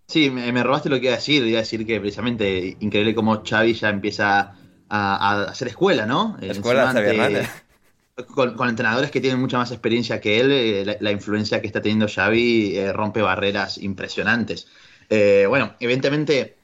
Sí, 0.07 0.31
me, 0.31 0.63
robaste 0.63 0.89
lo 0.89 0.95
que 0.99 1.05
iba 1.05 1.13
a 1.13 1.17
decir, 1.17 1.45
iba 1.45 1.59
a 1.59 1.61
decir 1.61 1.85
que 1.85 1.99
precisamente 1.99 2.75
increíble 2.79 3.13
cómo 3.13 3.43
Xavi 3.47 3.73
ya 3.73 3.89
empieza 3.89 4.55
a, 4.89 5.43
hacer 5.43 5.67
escuela, 5.67 6.05
¿no? 6.05 6.35
Escuela 6.41 6.91
Xavi 6.91 7.09
Hernández. 7.09 7.49
Con, 8.33 8.55
entrenadores 8.67 9.11
que 9.11 9.21
tienen 9.21 9.39
mucha 9.39 9.59
más 9.59 9.71
experiencia 9.71 10.19
que 10.19 10.39
él, 10.39 10.51
eh, 10.51 10.97
la, 10.99 11.11
influencia 11.11 11.61
que 11.61 11.67
está 11.67 11.81
teniendo 11.81 12.07
Xavi 12.07 12.75
eh, 12.75 12.91
rompe 12.91 13.21
barreras 13.21 13.77
impresionantes. 13.77 14.67
Eh, 15.09 15.45
bueno, 15.47 15.75
evidentemente 15.79 16.57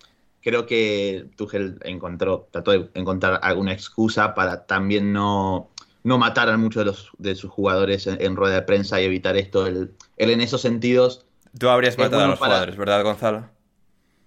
creo 0.46 0.68
que 0.68 1.25
Tuchel 1.36 1.80
encontró, 1.84 2.48
trató 2.52 2.70
de 2.70 2.88
encontrar 2.94 3.40
alguna 3.42 3.74
excusa 3.74 4.36
para 4.36 4.68
también 4.68 5.12
no, 5.12 5.72
no 6.04 6.20
matar 6.20 6.50
a 6.50 6.58
muchos 6.58 6.82
de, 6.82 6.86
los, 6.86 7.10
de 7.18 7.34
sus 7.34 7.50
jugadores 7.50 8.06
en, 8.06 8.36
rueda 8.36 8.54
de 8.54 8.62
prensa 8.62 9.02
y 9.02 9.06
evitar 9.06 9.36
esto. 9.38 9.66
Él, 9.66 9.96
en 10.18 10.42
esos 10.42 10.62
sentidos. 10.62 11.25
Tú 11.58 11.68
habrías 11.68 11.98
matado 11.98 12.25
a 12.25 12.28
los 12.28 12.38
jugadores, 12.38 12.78
¿verdad, 12.78 13.04
Gonzalo? 13.04 13.50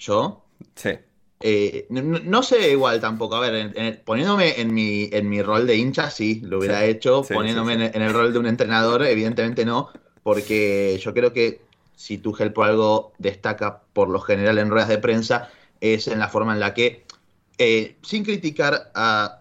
¿Yo? 0.00 0.44
Sí. 0.74 0.90
Eh, 1.38 1.86
no, 1.88 2.42
sé 2.42 2.72
igual 2.72 2.98
tampoco. 2.98 3.36
A 3.36 3.40
ver, 3.48 4.02
poniéndome 4.04 4.60
en 4.60 4.74
mi, 4.74 5.08
en 5.12 5.28
mi 5.28 5.40
rol 5.40 5.68
de 5.68 5.76
hincha, 5.76 6.10
sí, 6.10 6.40
lo 6.42 6.58
hubiera 6.58 6.84
hecho. 6.84 7.22
poniéndome 7.22 7.74
en, 7.74 8.02
el 8.02 8.12
rol 8.12 8.32
de 8.32 8.40
un 8.40 8.46
entrenador, 8.46 9.06
evidentemente 9.06 9.64
no. 9.64 9.90
Porque 10.24 10.98
yo 11.00 11.14
creo 11.14 11.32
que 11.32 11.60
si 11.94 12.18
Tuchel 12.18 12.52
por 12.52 12.66
algo 12.66 13.12
destaca 13.18 13.82
por 13.92 14.08
lo 14.08 14.18
general 14.18 14.58
en 14.58 14.68
ruedas 14.68 14.88
de 14.88 14.98
prensa, 14.98 15.52
es 15.80 16.08
en 16.08 16.18
la 16.18 16.28
forma 16.28 16.52
en 16.54 16.60
la 16.60 16.74
que, 16.74 17.04
eh, 17.58 17.96
sin 18.02 18.24
criticar 18.24 18.92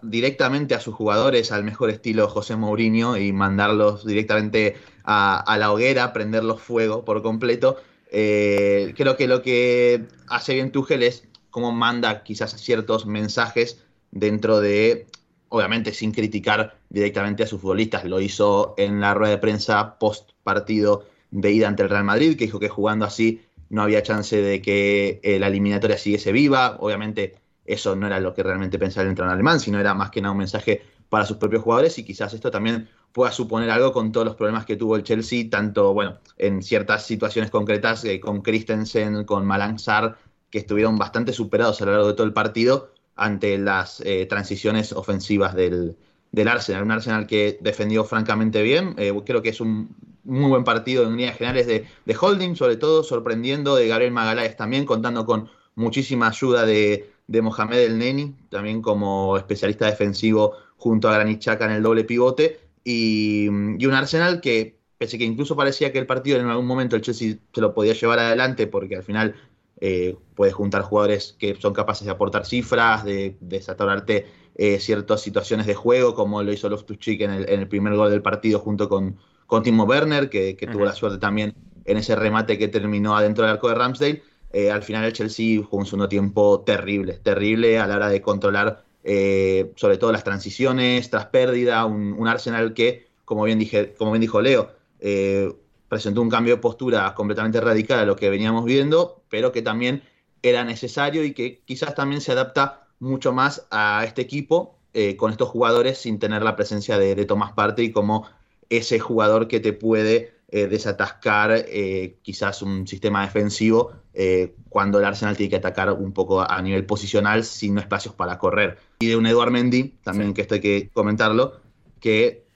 directamente 0.02 0.74
a 0.74 0.80
sus 0.80 0.94
jugadores 0.94 1.52
al 1.52 1.64
mejor 1.64 1.90
estilo 1.90 2.28
José 2.28 2.56
Mourinho 2.56 3.16
y 3.16 3.32
mandarlos 3.32 4.04
directamente 4.04 4.76
a, 5.04 5.56
la 5.58 5.72
hoguera, 5.72 6.12
prenderlos 6.12 6.60
fuego 6.60 7.04
por 7.04 7.22
completo, 7.22 7.76
eh, 8.10 8.92
creo 8.96 9.16
que 9.16 9.28
lo 9.28 9.42
que 9.42 10.06
hace 10.26 10.54
bien 10.54 10.72
Tuchel 10.72 11.02
es 11.02 11.28
cómo 11.50 11.72
manda 11.72 12.22
quizás 12.22 12.60
ciertos 12.60 13.06
mensajes 13.06 13.84
dentro 14.10 14.60
de, 14.60 15.06
obviamente 15.48 15.92
sin 15.92 16.12
criticar 16.12 16.78
directamente 16.88 17.42
a 17.42 17.46
sus 17.46 17.60
futbolistas. 17.60 18.04
Lo 18.04 18.20
hizo 18.20 18.74
en 18.76 19.00
la 19.00 19.14
rueda 19.14 19.32
de 19.32 19.38
prensa 19.38 19.98
post 19.98 20.30
partido 20.42 21.04
de 21.30 21.52
ida 21.52 21.68
ante 21.68 21.82
el 21.82 21.90
Real 21.90 22.04
Madrid, 22.04 22.36
que 22.36 22.44
dijo 22.44 22.60
que 22.60 22.68
jugando 22.68 23.04
así 23.04 23.42
no 23.70 23.82
había 23.82 24.02
chance 24.02 24.40
de 24.40 24.62
que 24.62 25.20
eh, 25.22 25.38
la 25.38 25.48
eliminatoria 25.48 25.98
siguiese 25.98 26.32
viva. 26.32 26.76
Obviamente 26.80 27.36
eso 27.64 27.96
no 27.96 28.06
era 28.06 28.20
lo 28.20 28.34
que 28.34 28.42
realmente 28.42 28.78
pensaba 28.78 29.04
el 29.04 29.10
entrenador 29.10 29.34
alemán, 29.34 29.60
sino 29.60 29.78
era 29.78 29.94
más 29.94 30.10
que 30.10 30.22
nada 30.22 30.32
un 30.32 30.38
mensaje 30.38 30.82
para 31.08 31.24
sus 31.24 31.36
propios 31.36 31.62
jugadores 31.62 31.98
y 31.98 32.04
quizás 32.04 32.34
esto 32.34 32.50
también 32.50 32.88
pueda 33.12 33.32
suponer 33.32 33.70
algo 33.70 33.92
con 33.92 34.12
todos 34.12 34.26
los 34.26 34.36
problemas 34.36 34.66
que 34.66 34.76
tuvo 34.76 34.96
el 34.96 35.02
Chelsea, 35.02 35.48
tanto, 35.50 35.94
bueno, 35.94 36.18
en 36.36 36.62
ciertas 36.62 37.06
situaciones 37.06 37.50
concretas 37.50 38.04
eh, 38.04 38.20
con 38.20 38.42
Christensen, 38.42 39.24
con 39.24 39.46
Malang 39.46 39.78
Sarr, 39.78 40.16
que 40.50 40.58
estuvieron 40.58 40.96
bastante 40.98 41.32
superados 41.32 41.80
a 41.80 41.86
lo 41.86 41.92
largo 41.92 42.08
de 42.08 42.14
todo 42.14 42.26
el 42.26 42.32
partido 42.32 42.92
ante 43.16 43.58
las 43.58 44.00
eh, 44.04 44.26
transiciones 44.26 44.92
ofensivas 44.92 45.54
del, 45.54 45.96
del, 46.32 46.48
Arsenal. 46.48 46.84
Un 46.84 46.92
Arsenal 46.92 47.26
que 47.26 47.58
defendió 47.60 48.04
francamente 48.04 48.62
bien. 48.62 48.94
Creo 48.94 49.42
que 49.42 49.48
es 49.48 49.60
un 49.60 49.94
muy 50.28 50.50
buen 50.50 50.64
partido 50.64 51.04
en 51.04 51.16
líneas 51.16 51.36
generales 51.36 51.66
de, 51.66 51.86
de, 52.04 52.16
Holding, 52.20 52.54
sobre 52.54 52.76
todo 52.76 53.02
sorprendiendo 53.02 53.74
de 53.74 53.88
Gabriel 53.88 54.12
Magaláes 54.12 54.56
también, 54.56 54.84
contando 54.84 55.24
con 55.24 55.48
muchísima 55.74 56.28
ayuda 56.28 56.66
de, 56.66 57.10
de 57.26 57.42
Mohamed 57.42 57.78
El 57.78 57.98
Neni, 57.98 58.36
también 58.50 58.82
como 58.82 59.36
especialista 59.36 59.86
defensivo 59.86 60.54
junto 60.76 61.08
a 61.08 61.14
Granit 61.14 61.46
en 61.46 61.70
el 61.70 61.82
doble 61.82 62.04
pivote. 62.04 62.60
Y, 62.84 63.46
y 63.46 63.86
un 63.86 63.94
Arsenal 63.94 64.40
que, 64.40 64.78
pese 64.98 65.18
que 65.18 65.24
incluso 65.24 65.56
parecía 65.56 65.92
que 65.92 65.98
el 65.98 66.06
partido 66.06 66.38
en 66.38 66.46
algún 66.46 66.66
momento 66.66 66.96
el 66.96 67.02
Chelsea 67.02 67.36
se 67.52 67.60
lo 67.60 67.74
podía 67.74 67.94
llevar 67.94 68.18
adelante, 68.18 68.66
porque 68.66 68.96
al 68.96 69.02
final 69.02 69.34
eh, 69.80 70.16
puedes 70.34 70.54
juntar 70.54 70.82
jugadores 70.82 71.36
que 71.38 71.54
son 71.56 71.72
capaces 71.72 72.04
de 72.04 72.10
aportar 72.10 72.44
cifras, 72.44 73.04
de 73.04 73.36
desatorarte 73.40 74.26
eh, 74.54 74.78
ciertas 74.80 75.20
situaciones 75.22 75.66
de 75.66 75.74
juego, 75.74 76.14
como 76.14 76.42
lo 76.42 76.52
hizo 76.52 76.68
Loftus-Cheek 76.68 77.22
en 77.22 77.30
el, 77.30 77.48
en 77.48 77.60
el 77.60 77.68
primer 77.68 77.94
gol 77.94 78.10
del 78.10 78.22
partido 78.22 78.58
junto 78.58 78.88
con, 78.88 79.18
con 79.48 79.62
Timo 79.62 79.84
Werner, 79.84 80.28
que, 80.28 80.54
que 80.56 80.66
uh 80.66 80.68
-huh. 80.68 80.72
tuvo 80.72 80.84
la 80.84 80.92
suerte 80.92 81.18
también 81.18 81.54
en 81.86 81.96
ese 81.96 82.14
remate 82.14 82.58
que 82.58 82.68
terminó 82.68 83.16
adentro 83.16 83.44
del 83.44 83.54
arco 83.54 83.68
de 83.68 83.74
Ramsdale. 83.74 84.22
Eh, 84.52 84.70
al 84.70 84.82
final 84.82 85.04
el 85.04 85.12
Chelsea 85.14 85.62
jugó 85.62 85.78
un 85.78 85.86
segundo 85.86 86.08
tiempo 86.08 86.60
terrible, 86.60 87.14
terrible 87.14 87.78
a 87.78 87.86
la 87.86 87.96
hora 87.96 88.08
de 88.08 88.20
controlar 88.20 88.84
eh, 89.04 89.72
sobre 89.76 89.96
todo 89.96 90.12
las 90.12 90.22
transiciones 90.22 91.08
tras 91.08 91.26
pérdida, 91.26 91.86
un, 91.86 92.12
un, 92.12 92.28
Arsenal 92.28 92.74
que, 92.74 93.06
como 93.24 93.44
bien, 93.44 93.58
dije, 93.58 93.94
como 93.94 94.10
bien 94.12 94.20
dijo 94.20 94.42
Leo, 94.42 94.70
eh, 95.00 95.50
presentó 95.88 96.20
un 96.20 96.28
cambio 96.28 96.56
de 96.56 96.60
postura 96.60 97.14
completamente 97.14 97.58
radical 97.60 98.00
a 98.00 98.04
lo 98.04 98.16
que 98.16 98.28
veníamos 98.28 98.66
viendo, 98.66 99.22
pero 99.30 99.50
que 99.50 99.62
también 99.62 100.02
era 100.42 100.62
necesario 100.64 101.24
y 101.24 101.32
que 101.32 101.62
quizás 101.64 101.94
también 101.94 102.20
se 102.20 102.32
adapta 102.32 102.86
mucho 103.00 103.32
más 103.32 103.66
a 103.70 104.04
este 104.04 104.20
equipo 104.20 104.76
eh, 104.92 105.16
con 105.16 105.30
estos 105.30 105.48
jugadores 105.48 105.98
sin 105.98 106.18
tener 106.18 106.42
la 106.42 106.56
presencia 106.56 106.98
de, 106.98 107.14
de 107.14 107.24
Tomás 107.24 107.52
Partey 107.52 107.92
como 107.92 108.26
ese 108.70 108.98
jugador 108.98 109.48
que 109.48 109.60
te 109.60 109.72
puede 109.72 110.38
eh, 110.50 110.66
desatascar 110.66 111.66
eh, 111.68 112.16
quizás 112.22 112.62
un 112.62 112.86
sistema 112.86 113.20
defensivo 113.20 113.92
eh, 114.14 114.54
cuando 114.70 114.98
el 114.98 115.04
Arsenal 115.04 115.36
tiene 115.36 115.50
que 115.50 115.56
atacar 115.56 115.92
un 115.92 116.12
poco 116.12 116.40
a 116.40 116.62
nivel 116.62 116.86
posicional 116.86 117.44
sin 117.44 117.76
espacios 117.76 118.14
para 118.14 118.38
correr. 118.38 118.78
Y 119.00 119.08
de 119.08 119.16
un 119.16 119.26
Eduard 119.26 119.50
Mendy, 119.50 119.98
también 120.02 120.28
sí. 120.28 120.34
que 120.34 120.40
esto 120.40 120.54
hay 120.54 120.60
que 120.62 120.90
comentarlo, 120.94 121.60
que 122.00 122.46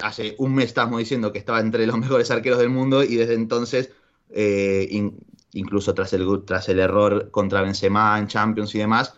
hace 0.00 0.34
un 0.38 0.56
mes 0.56 0.66
estábamos 0.66 0.98
diciendo 0.98 1.32
que 1.32 1.38
estaba 1.38 1.60
entre 1.60 1.86
los 1.86 1.96
mejores 2.00 2.32
arqueros 2.32 2.58
del 2.58 2.70
mundo 2.70 3.04
y 3.04 3.14
desde 3.14 3.34
entonces, 3.34 3.92
in, 4.34 5.16
incluso 5.52 5.94
tras 5.94 6.12
el, 6.12 6.26
tras 6.44 6.68
el 6.68 6.80
error 6.80 7.30
contra 7.30 7.62
Benzema 7.62 8.18
en 8.18 8.26
Champions 8.26 8.74
y 8.74 8.78
demás, 8.78 9.14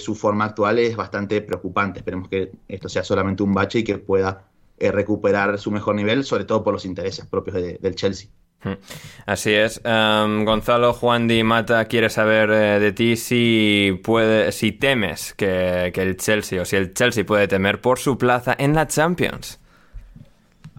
su 0.00 0.14
forma 0.14 0.44
actual 0.44 0.78
es 0.78 0.96
bastante 0.96 1.40
preocupante. 1.40 2.00
Esperemos 2.00 2.28
que 2.28 2.52
esto 2.68 2.90
sea 2.90 3.04
solamente 3.04 3.42
un 3.42 3.54
bache 3.54 3.78
y 3.78 3.84
que 3.84 3.96
pueda 3.96 4.48
eh, 4.78 4.90
recuperar 4.90 5.58
su 5.58 5.70
mejor 5.70 5.94
nivel, 5.94 6.24
sobre 6.24 6.44
todo 6.44 6.64
por 6.64 6.74
los 6.74 6.84
intereses 6.84 7.26
propios 7.26 7.56
de, 7.56 7.78
del 7.80 7.94
Chelsea. 7.94 8.28
Hmm. 8.64 8.74
Así 9.26 9.52
es. 9.52 9.80
Um, 9.84 10.44
Gonzalo 10.44 10.94
Juan 10.94 11.28
Di 11.28 11.44
Mata 11.44 11.84
quiere 11.84 12.08
saber 12.08 12.50
eh, 12.50 12.80
de 12.80 12.92
ti 12.92 13.16
si 13.16 14.00
puede, 14.02 14.52
si 14.52 14.72
temes 14.72 15.34
que, 15.34 15.92
que, 15.94 16.02
el 16.02 16.16
Chelsea 16.16 16.62
o 16.62 16.64
si 16.64 16.76
el 16.76 16.94
Chelsea 16.94 17.24
puede 17.24 17.46
temer 17.46 17.80
por 17.80 17.98
su 17.98 18.16
plaza 18.16 18.56
en 18.58 18.74
la 18.74 18.88
Champions. 18.88 19.60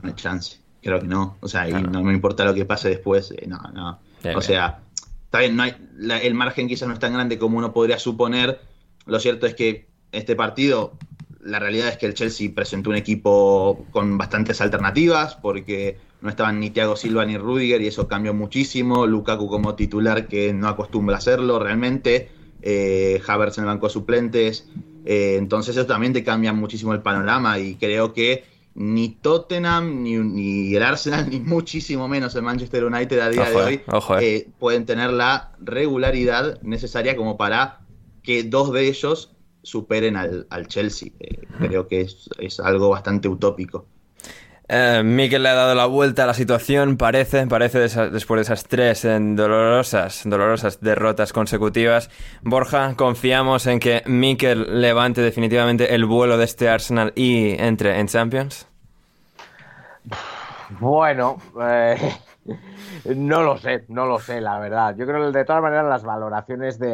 No 0.01 0.09
hay 0.09 0.15
chance, 0.15 0.57
creo 0.81 0.99
que 0.99 1.07
no. 1.07 1.37
O 1.41 1.47
sea, 1.47 1.65
claro. 1.65 1.87
y 1.87 1.91
no 1.91 2.03
me 2.03 2.13
importa 2.13 2.43
lo 2.43 2.55
que 2.55 2.65
pase 2.65 2.89
después. 2.89 3.31
Eh, 3.31 3.45
no, 3.47 3.59
no. 3.73 3.99
Bien, 4.23 4.35
o 4.35 4.41
sea, 4.41 4.79
está 5.25 5.39
bien, 5.39 5.55
no 5.55 5.63
hay, 5.63 5.75
la, 5.95 6.17
el 6.17 6.33
margen 6.33 6.67
quizás 6.67 6.87
no 6.87 6.95
es 6.95 6.99
tan 6.99 7.13
grande 7.13 7.37
como 7.37 7.59
uno 7.59 7.71
podría 7.71 7.99
suponer. 7.99 8.59
Lo 9.05 9.19
cierto 9.19 9.45
es 9.45 9.53
que 9.53 9.87
este 10.11 10.35
partido 10.35 10.97
la 11.45 11.59
realidad 11.59 11.89
es 11.89 11.97
que 11.97 12.07
el 12.07 12.15
Chelsea 12.15 12.49
presentó 12.53 12.89
un 12.89 12.95
equipo 12.95 13.85
con 13.91 14.17
bastantes 14.17 14.61
alternativas, 14.61 15.35
porque 15.35 15.97
no 16.21 16.29
estaban 16.29 16.59
ni 16.59 16.71
Thiago 16.71 16.95
Silva 16.95 17.23
ni 17.23 17.37
Rudiger, 17.37 17.81
y 17.81 17.87
eso 17.87 18.07
cambió 18.07 18.33
muchísimo. 18.33 19.05
Lukaku 19.05 19.47
como 19.47 19.75
titular, 19.75 20.27
que 20.27 20.53
no 20.53 20.67
acostumbra 20.67 21.15
a 21.15 21.19
hacerlo 21.19 21.59
realmente. 21.59 22.29
Eh, 22.63 23.21
Havertz 23.27 23.59
en 23.59 23.65
el 23.65 23.67
banco 23.67 23.85
de 23.85 23.93
suplentes. 23.93 24.67
Eh, 25.05 25.35
entonces, 25.37 25.77
eso 25.77 25.85
también 25.85 26.13
te 26.13 26.23
cambia 26.23 26.51
muchísimo 26.51 26.93
el 26.93 27.01
panorama, 27.01 27.59
y 27.59 27.75
creo 27.75 28.11
que 28.11 28.43
ni 28.73 29.09
Tottenham, 29.09 30.01
ni, 30.01 30.17
ni, 30.17 30.75
el 30.75 30.81
Arsenal, 30.81 31.29
ni 31.29 31.39
muchísimo 31.39 32.07
menos 32.07 32.33
el 32.33 32.41
Manchester 32.41 32.85
United 32.85 33.19
a 33.19 33.29
día 33.29 33.43
ojo, 33.43 33.59
de 33.59 33.65
hoy 33.65 33.81
ojo, 33.91 34.17
eh. 34.17 34.35
eh, 34.35 34.49
pueden 34.57 34.87
tener 34.87 35.11
la 35.13 35.51
regularidad 35.59 36.59
necesaria 36.63 37.15
como 37.15 37.37
para 37.37 37.81
que 38.23 38.43
dos 38.43 38.73
de 38.73 38.87
ellos 38.87 39.34
superen 39.65 40.15
al, 40.15 40.47
al 40.49 40.67
Chelsea. 40.67 41.09
Eh, 41.19 41.41
creo 41.59 41.87
que 41.87 42.01
es, 42.01 42.29
es, 42.39 42.59
algo 42.59 42.89
bastante 42.89 43.27
utópico. 43.27 43.87
Eh, 44.67 45.03
Mikel 45.03 45.43
le 45.43 45.49
ha 45.49 45.53
dado 45.53 45.75
la 45.75 45.85
vuelta 45.85 46.23
a 46.23 46.27
la 46.27 46.33
situación, 46.33 46.97
parece, 46.97 47.45
parece 47.45 47.79
de 47.79 47.85
esa, 47.85 48.09
después 48.09 48.37
de 48.39 48.41
esas 48.43 48.63
tres 48.63 49.05
eh, 49.05 49.17
dolorosas, 49.19 50.21
dolorosas 50.25 50.81
derrotas 50.81 51.33
consecutivas. 51.33 52.09
Borja, 52.41 52.95
confiamos 52.95 53.67
en 53.67 53.79
que 53.79 54.01
Mikel 54.05 54.81
levante 54.81 55.21
definitivamente 55.21 55.93
el 55.93 56.05
vuelo 56.05 56.37
de 56.37 56.45
este 56.45 56.69
Arsenal 56.69 57.13
y 57.15 57.49
entre 57.61 57.99
en 57.99 58.07
Champions. 58.07 58.67
Bueno, 60.79 61.37
eh, 61.61 61.95
no 63.15 63.43
lo 63.43 63.57
sé, 63.57 63.85
no 63.87 64.05
lo 64.05 64.19
sé, 64.19 64.41
la 64.41 64.59
verdad. 64.59 64.95
Yo 64.97 65.05
creo 65.05 65.31
que 65.31 65.37
de 65.37 65.45
todas 65.45 65.61
maneras 65.61 65.85
las 65.85 66.03
valoraciones 66.03 66.79
de, 66.79 66.91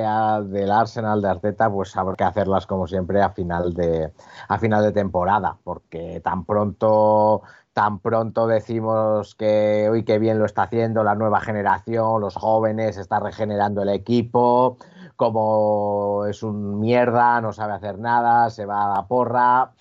del 0.50 0.72
Arsenal 0.72 1.22
de 1.22 1.30
Arteta, 1.30 1.70
pues 1.70 1.96
habrá 1.98 2.16
que 2.16 2.24
hacerlas 2.24 2.68
como 2.68 2.88
siempre 2.88 3.22
a 3.22 3.30
final 3.30 3.74
de 3.74 4.14
a 4.48 4.60
final 4.60 4.84
de 4.84 4.92
temporada, 4.92 5.58
porque 5.64 6.22
tan 6.24 6.46
pronto 6.46 7.42
tan 7.74 8.00
pronto 8.00 8.48
decimos 8.48 9.36
que 9.36 9.88
uy 9.90 10.04
qué 10.04 10.20
bien 10.20 10.40
lo 10.40 10.46
está 10.46 10.64
haciendo 10.64 11.04
la 11.04 11.16
nueva 11.16 11.40
generación, 11.40 12.22
los 12.22 12.36
jóvenes, 12.36 12.98
está 12.98 13.20
regenerando 13.20 13.82
el 13.82 13.90
equipo, 13.90 14.78
como 15.16 16.26
es 16.28 16.44
un 16.44 16.80
mierda, 16.80 17.40
no 17.42 17.54
sabe 17.54 17.74
hacer 17.74 17.98
nada, 18.00 18.50
se 18.50 18.66
va 18.66 18.92
a 18.92 18.96
la 18.96 19.08
porra. 19.08 19.72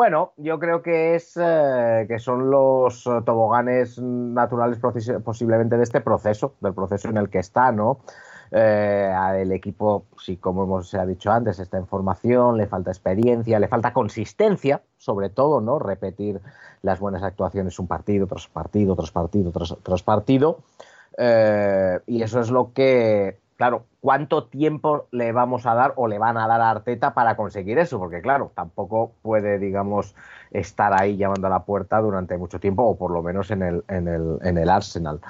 Bueno, 0.00 0.32
yo 0.38 0.58
creo 0.58 0.80
que 0.82 1.14
es 1.14 1.38
eh, 1.38 2.06
que 2.08 2.18
son 2.18 2.50
los 2.50 3.04
toboganes 3.04 3.98
naturales 4.00 4.78
posiblemente 5.22 5.76
de 5.76 5.82
este 5.82 6.00
proceso, 6.00 6.54
del 6.62 6.72
proceso 6.72 7.10
en 7.10 7.18
el 7.18 7.28
que 7.28 7.40
está, 7.40 7.70
¿no? 7.70 8.00
Eh, 8.50 9.14
el 9.36 9.52
equipo, 9.52 10.06
sí, 10.16 10.38
como 10.38 10.64
hemos 10.64 10.94
ha 10.94 11.04
dicho 11.04 11.30
antes, 11.30 11.58
está 11.58 11.76
en 11.76 11.86
formación, 11.86 12.56
le 12.56 12.66
falta 12.66 12.90
experiencia, 12.90 13.60
le 13.60 13.68
falta 13.68 13.92
consistencia, 13.92 14.80
sobre 14.96 15.28
todo, 15.28 15.60
¿no? 15.60 15.78
Repetir 15.78 16.40
las 16.80 16.98
buenas 16.98 17.22
actuaciones 17.22 17.78
un 17.78 17.86
partido 17.86 18.26
tras 18.26 18.48
partido, 18.48 18.96
tras 18.96 19.10
partido, 19.10 19.52
tras, 19.52 20.02
partido. 20.02 20.60
Eh, 21.18 22.00
y 22.06 22.22
eso 22.22 22.40
es 22.40 22.50
lo 22.50 22.72
que, 22.72 23.38
claro, 23.60 23.84
¿cuánto 24.00 24.44
tiempo 24.44 25.06
le 25.10 25.32
vamos 25.32 25.66
a 25.66 25.74
dar 25.74 25.92
o 25.96 26.08
le 26.08 26.18
van 26.18 26.38
a 26.38 26.48
dar 26.48 26.62
a 26.62 26.70
Arteta 26.70 27.12
para 27.12 27.36
conseguir 27.36 27.78
eso? 27.78 27.98
Porque, 27.98 28.22
claro, 28.22 28.52
tampoco 28.54 29.12
puede, 29.20 29.58
digamos, 29.58 30.14
estar 30.50 30.98
ahí 30.98 31.18
llamando 31.18 31.46
a 31.46 31.50
la 31.50 31.66
puerta 31.66 32.00
durante 32.00 32.38
mucho 32.38 32.58
tiempo, 32.58 32.84
o 32.84 32.96
por 32.96 33.10
lo 33.10 33.22
menos 33.22 33.50
en 33.50 33.62
el, 33.62 33.84
en 33.88 34.08
el, 34.08 34.38
en 34.40 34.56
el 34.56 34.70
Arsenal. 34.70 35.20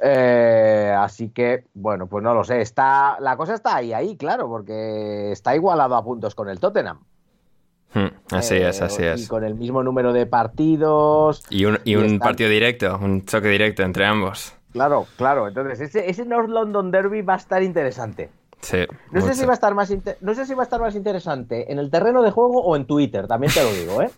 Eh, 0.00 0.94
así 0.96 1.30
que, 1.30 1.64
bueno, 1.74 2.06
pues 2.06 2.22
no 2.22 2.32
lo 2.32 2.44
sé. 2.44 2.60
Está, 2.60 3.16
la 3.18 3.36
cosa 3.36 3.54
está 3.54 3.74
ahí, 3.74 3.92
ahí, 3.92 4.16
claro, 4.16 4.46
porque 4.48 5.32
está 5.32 5.56
igualado 5.56 5.96
a 5.96 6.04
puntos 6.04 6.36
con 6.36 6.48
el 6.48 6.60
Tottenham. 6.60 7.00
Hmm, 7.92 8.14
así 8.30 8.54
eh, 8.54 8.68
es, 8.68 8.80
así 8.82 9.02
es. 9.02 9.24
Y 9.24 9.26
con 9.26 9.42
el 9.42 9.56
mismo 9.56 9.82
número 9.82 10.12
de 10.12 10.26
partidos. 10.26 11.44
Y 11.50 11.64
un, 11.64 11.80
y 11.84 11.94
y 11.94 11.96
un 11.96 12.20
partido 12.20 12.50
directo, 12.50 12.96
un 13.02 13.24
choque 13.24 13.48
directo 13.48 13.82
entre 13.82 14.06
ambos. 14.06 14.59
Claro, 14.72 15.06
claro. 15.16 15.48
Entonces, 15.48 15.80
ese, 15.80 16.08
ese 16.08 16.24
North 16.24 16.48
London 16.48 16.90
Derby 16.90 17.22
va 17.22 17.34
a 17.34 17.38
estar 17.38 17.62
interesante. 17.62 18.30
Sí, 18.60 18.84
no 19.10 19.22
sé, 19.22 19.34
si 19.34 19.46
va 19.46 19.52
a 19.52 19.54
estar 19.54 19.74
más 19.74 19.90
no 20.20 20.34
sé 20.34 20.44
si 20.44 20.52
va 20.52 20.62
a 20.62 20.64
estar 20.64 20.80
más 20.80 20.94
interesante 20.94 21.72
en 21.72 21.78
el 21.78 21.90
terreno 21.90 22.22
de 22.22 22.30
juego 22.30 22.62
o 22.62 22.76
en 22.76 22.84
Twitter, 22.84 23.26
también 23.26 23.50
te 23.54 23.62
lo 23.62 23.72
digo, 23.72 24.02
¿eh? 24.02 24.10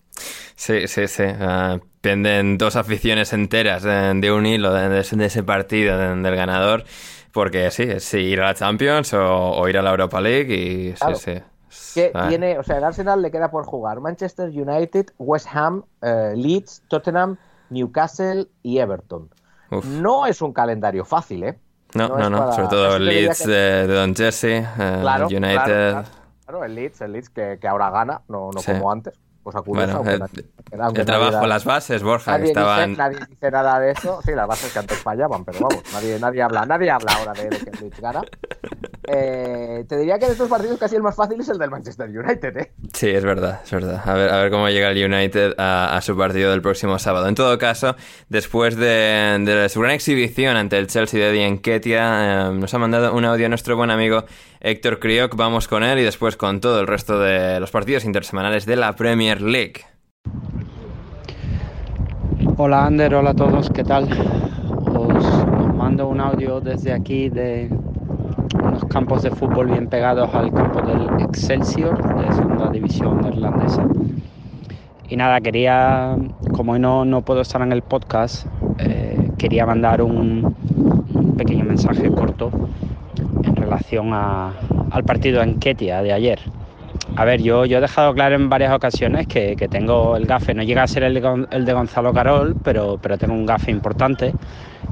Sí, 0.56 0.88
sí, 0.88 1.06
sí. 1.06 1.22
Uh, 1.22 1.80
penden 2.00 2.58
dos 2.58 2.76
aficiones 2.76 3.32
enteras 3.32 3.84
de, 3.84 4.14
de 4.14 4.32
un 4.32 4.46
hilo 4.46 4.72
de, 4.72 4.88
de, 4.88 5.00
ese 5.00 5.42
partido 5.44 5.96
de, 5.96 6.16
del 6.16 6.36
ganador. 6.36 6.84
Porque 7.32 7.70
sí, 7.70 7.84
es 7.84 8.04
si 8.04 8.18
ir 8.18 8.40
a 8.40 8.46
la 8.46 8.54
Champions 8.54 9.14
o, 9.14 9.52
o, 9.52 9.68
ir 9.68 9.78
a 9.78 9.82
la 9.82 9.90
Europa 9.90 10.20
League 10.20 10.54
y 10.54 10.92
claro. 10.92 11.16
sí, 11.16 11.32
sí. 11.68 12.00
Que 12.00 12.12
tiene, 12.28 12.58
o 12.58 12.62
sea, 12.62 12.76
el 12.76 12.84
Arsenal 12.84 13.22
le 13.22 13.30
queda 13.30 13.50
por 13.50 13.64
jugar 13.64 14.00
Manchester 14.00 14.50
United, 14.50 15.06
West 15.18 15.46
Ham, 15.52 15.84
uh, 16.02 16.36
Leeds, 16.36 16.82
Tottenham, 16.88 17.38
Newcastle 17.70 18.48
y 18.62 18.78
Everton. 18.78 19.30
Uf. 19.72 19.84
No 19.84 20.26
es 20.26 20.40
un 20.42 20.52
calendario 20.52 21.04
fácil, 21.04 21.44
¿eh? 21.44 21.58
No, 21.94 22.08
no, 22.08 22.16
no, 22.18 22.30
no. 22.30 22.38
Para... 22.38 22.52
sobre 22.52 22.68
todo 22.68 22.96
el 22.96 23.04
Leeds 23.06 23.42
que... 23.42 23.50
de, 23.50 23.86
de, 23.86 23.94
Don 23.94 24.14
Jesse, 24.14 24.44
uh, 24.44 25.00
claro, 25.00 25.26
United. 25.26 25.50
Claro, 25.50 25.90
claro. 25.92 26.08
claro, 26.46 26.64
el 26.64 26.74
Leeds, 26.74 27.00
el 27.02 27.12
Leeds 27.12 27.28
que, 27.30 27.58
que 27.60 27.68
ahora 27.68 27.90
gana, 27.90 28.22
no, 28.28 28.50
no 28.52 28.60
sí. 28.60 28.72
como 28.72 28.90
antes. 28.92 29.14
Cosa 29.42 29.60
curiosa. 29.60 29.98
Bueno, 29.98 29.98
aunque 29.98 30.12
el, 30.14 30.20
nadie- 30.20 30.50
aunque 30.54 30.74
el 30.74 30.78
nadie 30.78 31.04
trabajo, 31.04 31.32
da- 31.32 31.46
las 31.48 31.64
bases, 31.64 32.02
Borja, 32.04 32.32
que 32.32 32.38
Nadie, 32.38 32.50
estaban... 32.52 32.90
dice, 32.90 33.02
nadie 33.02 33.18
dice 33.28 33.50
nada 33.50 33.80
de 33.80 33.90
eso. 33.90 34.20
Sí, 34.24 34.30
las 34.32 34.46
bases 34.46 34.72
que 34.72 34.78
antes 34.78 34.98
fallaban, 34.98 35.44
pero 35.44 35.58
vamos, 35.68 35.82
nadie, 35.92 36.18
nadie 36.20 36.42
habla, 36.42 36.64
nadie 36.64 36.90
habla 36.92 37.12
ahora 37.12 37.32
de, 37.32 37.48
de 37.48 37.58
que 37.58 37.70
el 37.70 37.80
Leeds 37.80 38.00
gana. 38.00 38.22
Eh, 39.08 39.84
te 39.88 39.96
diría 39.96 40.16
que 40.16 40.26
de 40.26 40.32
estos 40.32 40.48
partidos 40.48 40.78
casi 40.78 40.94
el 40.94 41.02
más 41.02 41.16
fácil 41.16 41.40
es 41.40 41.48
el 41.48 41.58
del 41.58 41.70
Manchester 41.70 42.08
United, 42.08 42.56
¿eh? 42.56 42.72
Sí, 42.92 43.08
es 43.10 43.24
verdad, 43.24 43.60
es 43.64 43.70
verdad. 43.72 44.00
A 44.04 44.14
ver, 44.14 44.30
a 44.30 44.42
ver 44.42 44.50
cómo 44.52 44.68
llega 44.68 44.90
el 44.90 45.12
United 45.12 45.54
a, 45.58 45.96
a 45.96 46.00
su 46.00 46.16
partido 46.16 46.52
del 46.52 46.62
próximo 46.62 47.00
sábado. 47.00 47.26
En 47.26 47.34
todo 47.34 47.58
caso, 47.58 47.96
después 48.28 48.76
de, 48.76 49.38
de 49.44 49.68
su 49.68 49.80
gran 49.80 49.92
exhibición 49.94 50.56
ante 50.56 50.78
el 50.78 50.86
Chelsea 50.86 51.18
de 51.18 51.30
Eddie 51.30 51.50
Nketiah, 51.50 52.50
eh, 52.50 52.54
nos 52.54 52.72
ha 52.74 52.78
mandado 52.78 53.12
un 53.12 53.24
audio 53.24 53.48
nuestro 53.48 53.76
buen 53.76 53.90
amigo 53.90 54.24
Héctor 54.60 55.00
Crioc. 55.00 55.34
Vamos 55.34 55.66
con 55.66 55.82
él 55.82 55.98
y 55.98 56.04
después 56.04 56.36
con 56.36 56.60
todo 56.60 56.80
el 56.80 56.86
resto 56.86 57.18
de 57.18 57.58
los 57.58 57.72
partidos 57.72 58.04
intersemanales 58.04 58.66
de 58.66 58.76
la 58.76 58.94
Premier 58.94 59.40
League. 59.42 59.84
Hola 62.56 62.86
Ander, 62.86 63.16
hola 63.16 63.30
a 63.30 63.34
todos, 63.34 63.68
¿qué 63.70 63.82
tal? 63.82 64.08
Os, 64.94 65.24
os 65.24 65.74
mando 65.74 66.06
un 66.06 66.20
audio 66.20 66.60
desde 66.60 66.92
aquí 66.92 67.28
de 67.28 67.68
unos 68.54 68.84
campos 68.86 69.22
de 69.22 69.30
fútbol 69.30 69.68
bien 69.68 69.88
pegados 69.88 70.32
al 70.34 70.52
campo 70.52 70.80
del 70.82 71.08
Excelsior 71.20 71.96
de 72.16 72.32
segunda 72.34 72.68
división 72.70 73.20
neerlandesa. 73.20 73.82
Y 75.08 75.16
nada, 75.16 75.40
quería, 75.40 76.16
como 76.52 76.72
hoy 76.72 76.80
no, 76.80 77.04
no 77.04 77.22
puedo 77.22 77.42
estar 77.42 77.60
en 77.62 77.72
el 77.72 77.82
podcast, 77.82 78.46
eh, 78.78 79.30
quería 79.38 79.66
mandar 79.66 80.00
un, 80.02 80.54
un 81.14 81.36
pequeño 81.36 81.64
mensaje 81.64 82.08
corto 82.10 82.50
en 83.44 83.56
relación 83.56 84.10
a- 84.12 84.52
al 84.90 85.04
partido 85.04 85.42
en 85.42 85.58
Ketia 85.58 86.02
de 86.02 86.12
ayer. 86.12 86.40
A 87.16 87.24
ver, 87.26 87.42
yo, 87.42 87.66
yo 87.66 87.78
he 87.78 87.80
dejado 87.80 88.14
claro 88.14 88.36
en 88.36 88.48
varias 88.48 88.72
ocasiones 88.72 89.26
que, 89.26 89.54
que 89.56 89.68
tengo 89.68 90.16
el 90.16 90.24
gafe, 90.24 90.54
no 90.54 90.62
llega 90.62 90.82
a 90.82 90.86
ser 90.86 91.02
el 91.02 91.20
el 91.50 91.64
de 91.64 91.72
Gonzalo 91.74 92.12
Carol, 92.14 92.56
pero, 92.62 92.98
pero 93.02 93.18
tengo 93.18 93.34
un 93.34 93.44
gafe 93.44 93.70
importante 93.70 94.32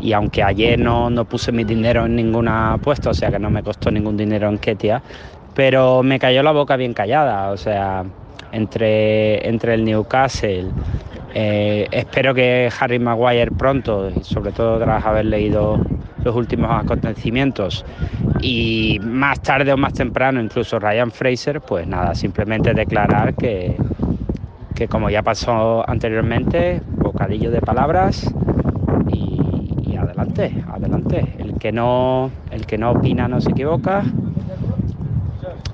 y 0.00 0.12
aunque 0.12 0.42
ayer 0.42 0.78
no, 0.78 1.10
no 1.10 1.24
puse 1.24 1.52
mi 1.52 1.64
dinero 1.64 2.06
en 2.06 2.16
ninguna 2.16 2.74
apuesta, 2.74 3.10
o 3.10 3.14
sea 3.14 3.30
que 3.30 3.38
no 3.38 3.50
me 3.50 3.62
costó 3.62 3.90
ningún 3.90 4.16
dinero 4.16 4.48
en 4.48 4.58
Ketia, 4.58 5.02
pero 5.54 6.02
me 6.02 6.18
cayó 6.18 6.42
la 6.42 6.52
boca 6.52 6.76
bien 6.76 6.94
callada, 6.94 7.50
o 7.50 7.56
sea, 7.56 8.04
entre, 8.52 9.46
entre 9.46 9.74
el 9.74 9.84
Newcastle, 9.84 10.66
eh, 11.34 11.86
espero 11.90 12.34
que 12.34 12.70
Harry 12.80 12.98
Maguire 12.98 13.52
pronto, 13.52 14.10
sobre 14.22 14.52
todo 14.52 14.78
tras 14.78 15.04
haber 15.04 15.26
leído 15.26 15.78
los 16.24 16.34
últimos 16.34 16.70
acontecimientos, 16.70 17.84
y 18.42 18.98
más 19.02 19.40
tarde 19.42 19.72
o 19.72 19.76
más 19.76 19.92
temprano 19.92 20.40
incluso 20.40 20.78
Ryan 20.78 21.10
Fraser, 21.10 21.60
pues 21.60 21.86
nada, 21.86 22.14
simplemente 22.14 22.72
declarar 22.72 23.34
que, 23.34 23.76
que 24.74 24.88
como 24.88 25.10
ya 25.10 25.22
pasó 25.22 25.88
anteriormente, 25.88 26.80
bocadillo 26.86 27.50
de 27.50 27.60
palabras 27.60 28.32
adelante, 30.20 30.64
adelante. 30.68 31.34
El 31.38 31.58
que 31.58 31.72
no, 31.72 32.30
el 32.50 32.66
que 32.66 32.78
no 32.78 32.92
opina 32.92 33.28
no 33.28 33.40
se 33.40 33.50
equivoca 33.50 34.04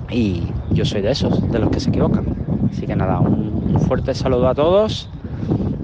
y 0.09 0.43
yo 0.71 0.85
soy 0.85 1.01
de 1.01 1.11
esos, 1.11 1.49
de 1.51 1.59
los 1.59 1.69
que 1.69 1.79
se 1.79 1.89
equivocan. 1.89 2.25
Así 2.71 2.85
que 2.85 2.95
nada, 2.95 3.19
un, 3.19 3.63
un 3.73 3.79
fuerte 3.81 4.13
saludo 4.13 4.47
a 4.47 4.55
todos, 4.55 5.09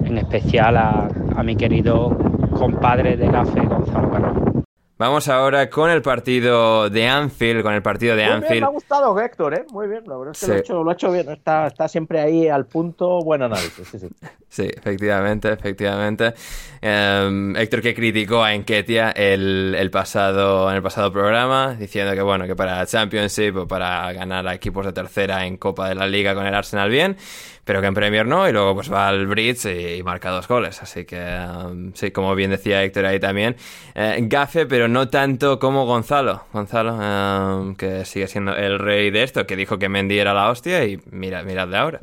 en 0.04 0.18
especial 0.18 0.76
a, 0.76 1.08
a 1.36 1.42
mi 1.42 1.56
querido 1.56 2.16
compadre 2.54 3.16
de 3.16 3.28
Gafe, 3.28 3.60
Gonzalo 3.66 4.10
Carrón. 4.10 4.53
Vamos 4.96 5.26
ahora 5.28 5.68
con 5.70 5.90
el 5.90 6.02
partido 6.02 6.88
de 6.88 7.08
Anfield, 7.08 7.62
con 7.64 7.74
el 7.74 7.82
partido 7.82 8.14
de 8.14 8.22
Muy 8.22 8.30
bien, 8.30 8.40
me 8.40 8.46
ha 8.46 8.48
Anfield. 8.50 8.72
gustado 8.72 9.20
Héctor, 9.20 9.54
¿eh? 9.54 9.64
Muy 9.72 9.88
bien, 9.88 10.04
la 10.06 10.16
verdad 10.16 10.34
es 10.34 10.38
que 10.40 10.46
Sí. 10.46 10.50
lo, 10.52 10.56
ha 10.56 10.60
hecho, 10.60 10.84
lo 10.84 10.90
ha 10.90 10.92
hecho 10.94 11.10
bien, 11.12 11.28
está, 11.30 11.66
está 11.66 11.88
siempre 11.88 12.20
ahí 12.20 12.46
al 12.48 12.66
punto, 12.66 13.18
buen 13.24 13.42
análisis, 13.42 13.88
sí, 13.88 13.98
sí. 13.98 14.08
Sí, 14.54 14.70
efectivamente, 14.72 15.50
efectivamente. 15.52 16.32
Em, 16.80 17.56
Héctor 17.56 17.82
que 17.82 17.92
criticó 17.92 18.44
a 18.44 18.54
Enketia 18.54 19.10
el, 19.10 19.74
el 19.76 19.90
pasado, 19.90 20.70
en 20.70 20.76
el 20.76 20.82
pasado 20.82 21.10
programa, 21.12 21.74
diciendo 21.74 22.14
que 22.14 22.22
bueno, 22.22 22.46
que 22.46 22.54
para 22.54 22.86
Championship 22.86 23.56
o 23.56 23.66
para 23.66 24.12
ganar 24.12 24.46
a 24.46 24.54
equipos 24.54 24.86
de 24.86 24.92
tercera 24.92 25.44
en 25.44 25.56
Copa 25.56 25.88
de 25.88 25.96
la 25.96 26.06
Liga 26.06 26.36
con 26.36 26.46
el 26.46 26.54
Arsenal 26.54 26.88
bien, 26.88 27.16
pero 27.64 27.80
que 27.80 27.86
en 27.86 27.94
Premier 27.94 28.26
no, 28.26 28.48
y 28.48 28.52
luego 28.52 28.74
pues 28.74 28.92
va 28.92 29.08
al 29.08 29.26
Bridge 29.26 29.66
y, 29.66 29.94
y 29.96 30.02
marca 30.02 30.30
dos 30.30 30.46
goles. 30.48 30.82
Así 30.82 31.04
que 31.04 31.18
em, 31.18 31.92
sí, 31.94 32.10
como 32.10 32.34
bien 32.34 32.50
decía 32.50 32.82
Héctor 32.82 33.06
ahí 33.06 33.20
también, 33.20 33.56
eh, 33.94 34.18
gafe, 34.22 34.66
pero 34.66 34.88
no 34.88 35.08
tanto 35.08 35.58
como 35.58 35.86
Gonzalo. 35.86 36.44
Gonzalo, 36.52 36.98
em, 37.00 37.74
que 37.76 38.04
sigue 38.04 38.28
siendo 38.28 38.54
el 38.54 38.78
rey 38.78 39.10
de 39.10 39.22
esto, 39.22 39.46
que 39.46 39.56
dijo 39.56 39.78
que 39.78 39.88
Mendy 39.88 40.18
era 40.18 40.34
la 40.34 40.50
hostia 40.50 40.84
y 40.84 41.00
mira, 41.10 41.42
miradle 41.42 41.76
ahora. 41.76 42.00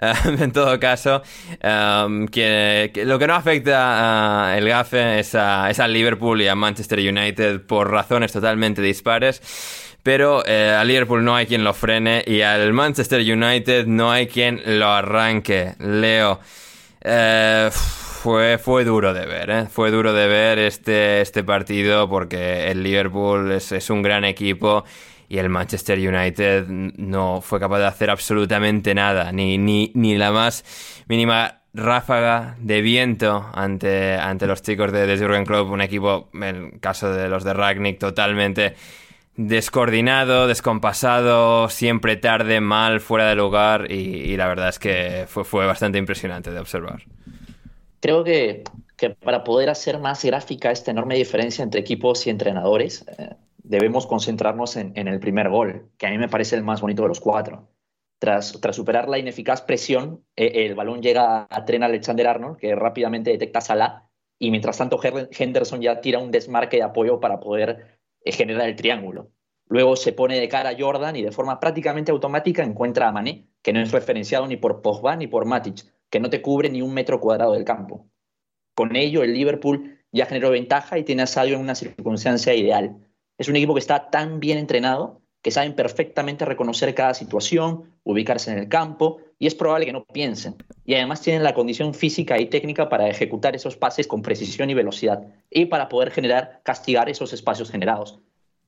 En 0.44 0.52
todo 0.52 0.78
caso, 0.80 1.22
em, 1.60 2.26
que, 2.28 2.90
que 2.92 3.04
lo 3.04 3.18
que 3.18 3.26
no 3.26 3.34
afecta 3.34 4.50
a 4.50 4.58
el 4.58 4.68
gafe 4.68 5.20
es 5.20 5.34
a, 5.34 5.70
es 5.70 5.80
al 5.80 5.92
Liverpool 5.92 6.40
y 6.42 6.48
a 6.48 6.54
Manchester 6.54 6.98
United 6.98 7.62
por 7.62 7.90
razones 7.90 8.32
totalmente 8.32 8.82
dispares. 8.82 9.93
Pero 10.04 10.44
eh, 10.44 10.70
a 10.70 10.84
Liverpool 10.84 11.24
no 11.24 11.34
hay 11.34 11.46
quien 11.46 11.64
lo 11.64 11.72
frene 11.72 12.22
y 12.26 12.42
al 12.42 12.74
Manchester 12.74 13.20
United 13.20 13.86
no 13.86 14.12
hay 14.12 14.26
quien 14.26 14.60
lo 14.78 14.88
arranque. 14.88 15.72
Leo, 15.78 16.40
eh, 17.00 17.70
fue, 17.72 18.58
fue 18.58 18.84
duro 18.84 19.14
de 19.14 19.24
ver, 19.24 19.50
¿eh? 19.50 19.66
Fue 19.66 19.90
duro 19.90 20.12
de 20.12 20.26
ver 20.26 20.58
este, 20.58 21.22
este 21.22 21.42
partido 21.42 22.06
porque 22.06 22.70
el 22.70 22.82
Liverpool 22.82 23.50
es, 23.52 23.72
es 23.72 23.88
un 23.88 24.02
gran 24.02 24.26
equipo 24.26 24.84
y 25.26 25.38
el 25.38 25.48
Manchester 25.48 25.98
United 25.98 26.66
no 26.68 27.40
fue 27.40 27.58
capaz 27.58 27.78
de 27.78 27.86
hacer 27.86 28.10
absolutamente 28.10 28.94
nada, 28.94 29.32
ni, 29.32 29.56
ni, 29.56 29.90
ni 29.94 30.18
la 30.18 30.32
más 30.32 30.66
mínima 31.08 31.62
ráfaga 31.72 32.56
de 32.58 32.82
viento 32.82 33.50
ante, 33.54 34.16
ante 34.16 34.46
los 34.46 34.60
chicos 34.60 34.92
de, 34.92 35.06
de 35.06 35.18
Jurgen 35.18 35.46
Klopp, 35.46 35.70
un 35.70 35.80
equipo, 35.80 36.28
en 36.34 36.42
el 36.42 36.80
caso 36.80 37.10
de 37.10 37.30
los 37.30 37.42
de 37.42 37.54
Ragnick, 37.54 37.98
totalmente 37.98 38.74
descoordinado, 39.36 40.46
descompasado, 40.46 41.68
siempre 41.68 42.16
tarde, 42.16 42.60
mal, 42.60 43.00
fuera 43.00 43.28
de 43.28 43.34
lugar 43.34 43.90
y, 43.90 44.36
la 44.36 44.46
verdad 44.46 44.68
es 44.68 44.78
que 44.78 45.24
fue, 45.26 45.66
bastante 45.66 45.98
impresionante 45.98 46.50
de 46.50 46.60
observar. 46.60 47.02
Creo 48.00 48.22
que, 48.22 48.62
que 48.96 49.10
para 49.10 49.44
poder 49.44 49.70
hacer 49.70 49.98
más 49.98 50.24
gráfica 50.24 50.70
esta 50.70 50.90
enorme 50.90 51.16
diferencia 51.16 51.62
entre 51.62 51.80
equipos 51.80 52.26
y 52.26 52.30
entrenadores, 52.30 53.04
eh, 53.18 53.34
debemos 53.58 54.06
concentrarnos 54.06 54.76
en, 54.76 55.08
el 55.08 55.18
primer 55.20 55.48
gol, 55.48 55.90
que 55.98 56.06
a 56.06 56.10
mí 56.10 56.18
me 56.18 56.28
parece 56.28 56.54
el 56.56 56.62
más 56.62 56.80
bonito 56.80 57.02
de 57.02 57.08
los 57.08 57.20
cuatro. 57.20 57.68
Tras, 58.20 58.58
tras 58.60 58.76
superar 58.76 59.08
la 59.08 59.18
ineficaz 59.18 59.62
presión, 59.62 60.24
eh, 60.36 60.66
el 60.66 60.74
balón 60.74 61.02
llega 61.02 61.46
a 61.50 61.64
Tren 61.64 61.82
Alexander-Arnold, 61.82 62.58
que 62.58 62.74
rápidamente 62.74 63.30
detecta 63.30 63.58
a 63.58 63.62
Salah, 63.62 64.08
y 64.38 64.50
mientras 64.50 64.78
tanto 64.78 65.00
Henderson 65.02 65.80
ya 65.80 66.00
tira 66.00 66.18
un 66.18 66.30
desmarque 66.30 66.76
de 66.76 66.82
apoyo 66.82 67.20
para 67.20 67.40
poder 67.40 67.93
generar 68.32 68.68
el 68.68 68.76
triángulo. 68.76 69.30
Luego 69.68 69.96
se 69.96 70.12
pone 70.12 70.38
de 70.38 70.48
cara 70.48 70.70
a 70.70 70.76
Jordan 70.78 71.16
y 71.16 71.22
de 71.22 71.32
forma 71.32 71.58
prácticamente 71.58 72.12
automática 72.12 72.62
encuentra 72.62 73.08
a 73.08 73.12
Mané, 73.12 73.48
que 73.62 73.72
no 73.72 73.80
es 73.80 73.92
referenciado 73.92 74.46
ni 74.46 74.56
por 74.56 74.82
Pogba 74.82 75.16
ni 75.16 75.26
por 75.26 75.46
Matic, 75.46 75.84
que 76.10 76.20
no 76.20 76.30
te 76.30 76.42
cubre 76.42 76.68
ni 76.68 76.82
un 76.82 76.92
metro 76.92 77.20
cuadrado 77.20 77.52
del 77.52 77.64
campo. 77.64 78.06
Con 78.74 78.94
ello, 78.96 79.22
el 79.22 79.32
Liverpool 79.32 79.98
ya 80.12 80.26
generó 80.26 80.50
ventaja 80.50 80.98
y 80.98 81.04
tiene 81.04 81.22
a 81.22 81.26
Sadio 81.26 81.54
en 81.56 81.60
una 81.60 81.74
circunstancia 81.74 82.54
ideal. 82.54 82.96
Es 83.38 83.48
un 83.48 83.56
equipo 83.56 83.74
que 83.74 83.80
está 83.80 84.10
tan 84.10 84.38
bien 84.38 84.58
entrenado 84.58 85.22
que 85.42 85.50
saben 85.50 85.74
perfectamente 85.74 86.46
reconocer 86.46 86.94
cada 86.94 87.12
situación, 87.12 87.98
ubicarse 88.02 88.50
en 88.50 88.58
el 88.58 88.68
campo 88.68 89.18
y 89.38 89.46
es 89.46 89.54
probable 89.54 89.84
que 89.84 89.92
no 89.92 90.04
piensen. 90.06 90.56
Y 90.86 90.94
además 90.94 91.22
tienen 91.22 91.42
la 91.42 91.54
condición 91.54 91.94
física 91.94 92.38
y 92.38 92.46
técnica 92.46 92.88
para 92.88 93.08
ejecutar 93.08 93.56
esos 93.56 93.76
pases 93.76 94.06
con 94.06 94.22
precisión 94.22 94.68
y 94.68 94.74
velocidad 94.74 95.22
y 95.50 95.66
para 95.66 95.88
poder 95.88 96.10
generar, 96.10 96.60
castigar 96.62 97.08
esos 97.08 97.32
espacios 97.32 97.70
generados. 97.70 98.20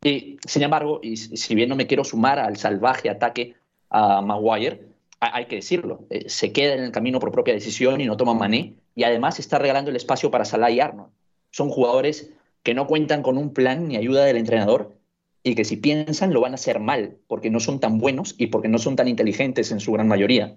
Y, 0.02 0.38
sin 0.46 0.62
embargo, 0.62 1.00
y 1.02 1.16
si 1.16 1.55
bien 1.55 1.68
no 1.68 1.76
me 1.76 1.87
quiero 1.87 2.05
sumar 2.05 2.38
al 2.38 2.57
salvaje 2.57 3.11
ataque 3.11 3.55
a 3.90 4.20
Maguire, 4.22 4.83
ha- 5.20 5.37
hay 5.37 5.46
que 5.46 5.57
decirlo, 5.57 6.07
eh, 6.11 6.29
se 6.29 6.52
queda 6.52 6.74
en 6.74 6.85
el 6.85 6.92
camino 6.92 7.18
por 7.18 7.33
propia 7.33 7.55
decisión 7.55 8.00
y 8.00 8.07
no 8.07 8.16
toma 8.16 8.35
mané, 8.35 8.74
y 8.94 9.05
además 9.05 9.38
está 9.38 9.59
regalando 9.59 9.90
el 9.90 9.96
espacio 9.96 10.31
para 10.31 10.44
Salah 10.44 10.70
y 10.70 10.81
Arnold. 10.81 11.11
Son 11.50 11.68
jugadores 11.70 12.31
que 12.62 12.74
no 12.74 12.87
cuentan 12.87 13.22
con 13.22 13.37
un 13.37 13.52
plan 13.52 13.88
ni 13.88 13.96
ayuda 13.96 14.24
del 14.24 14.37
entrenador 14.37 14.96
y 15.42 15.55
que 15.55 15.64
si 15.64 15.76
piensan 15.76 16.33
lo 16.33 16.40
van 16.40 16.52
a 16.52 16.57
hacer 16.57 16.81
mal, 16.81 17.16
porque 17.26 17.50
no 17.50 17.61
son 17.61 17.79
tan 17.79 17.98
buenos 17.98 18.35
y 18.38 18.48
porque 18.48 18.68
no 18.68 18.79
son 18.79 18.96
tan 18.96 19.07
inteligentes 19.09 19.70
en 19.70 19.81
su 19.81 19.92
gran 19.92 20.09
mayoría. 20.09 20.57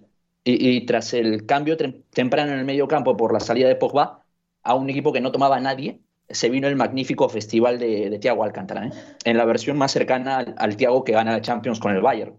Y, 0.51 0.85
tras 0.85 1.13
el 1.13 1.45
cambio 1.45 1.77
tem- 1.77 2.03
temprano 2.11 2.51
en 2.53 2.59
el 2.59 2.65
medio 2.65 2.87
campo 2.87 3.15
por 3.15 3.33
la 3.33 3.39
salida 3.39 3.67
de 3.67 3.75
Pogba, 3.75 4.25
a 4.63 4.75
un 4.75 4.89
equipo 4.89 5.13
que 5.13 5.21
no 5.21 5.31
tomaba 5.31 5.57
a 5.57 5.59
nadie, 5.59 6.01
se 6.29 6.49
vino 6.49 6.67
el 6.67 6.75
magnífico 6.75 7.27
festival 7.29 7.79
de, 7.79 8.09
de 8.09 8.19
Thiago 8.19 8.43
Alcántara, 8.43 8.87
¿eh? 8.87 8.91
en 9.25 9.37
la 9.37 9.45
versión 9.45 9.77
más 9.77 9.91
cercana 9.91 10.37
al, 10.37 10.55
al 10.57 10.75
Thiago 10.77 11.03
que 11.03 11.11
gana 11.11 11.31
la 11.31 11.41
Champions 11.41 11.79
con 11.79 11.93
el 11.95 12.01
Bayern. 12.01 12.35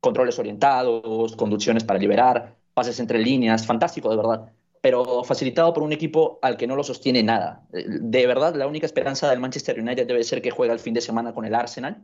Controles 0.00 0.38
orientados, 0.38 1.36
conducciones 1.36 1.84
para 1.84 1.98
liberar, 1.98 2.56
pases 2.74 2.98
entre 2.98 3.18
líneas, 3.18 3.66
fantástico 3.66 4.10
de 4.10 4.16
verdad, 4.16 4.52
pero 4.80 5.22
facilitado 5.22 5.72
por 5.72 5.82
un 5.82 5.92
equipo 5.92 6.38
al 6.42 6.56
que 6.56 6.66
no 6.66 6.74
lo 6.74 6.82
sostiene 6.82 7.22
nada. 7.22 7.64
De 7.70 8.26
verdad, 8.26 8.54
la 8.56 8.66
única 8.66 8.86
esperanza 8.86 9.30
del 9.30 9.38
Manchester 9.38 9.78
United 9.78 10.06
debe 10.06 10.24
ser 10.24 10.42
que 10.42 10.50
juegue 10.50 10.72
el 10.72 10.80
fin 10.80 10.94
de 10.94 11.00
semana 11.00 11.32
con 11.32 11.44
el 11.44 11.54
Arsenal 11.54 12.02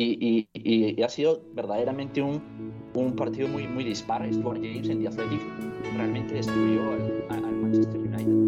Y, 0.00 0.46
y, 0.54 1.02
ha 1.02 1.08
sido 1.08 1.42
verdaderamente 1.54 2.22
un, 2.22 2.40
un 2.94 3.16
partido 3.16 3.48
muy, 3.48 3.66
muy 3.66 3.82
dispar. 3.82 4.24
Stuart 4.32 4.60
James 4.62 4.88
en 4.88 5.00
The 5.00 5.08
Athletic 5.08 5.40
realmente 5.96 6.34
destruyó 6.34 6.82
al, 6.92 7.24
al 7.30 7.52
Manchester 7.56 7.98
United. 7.98 8.38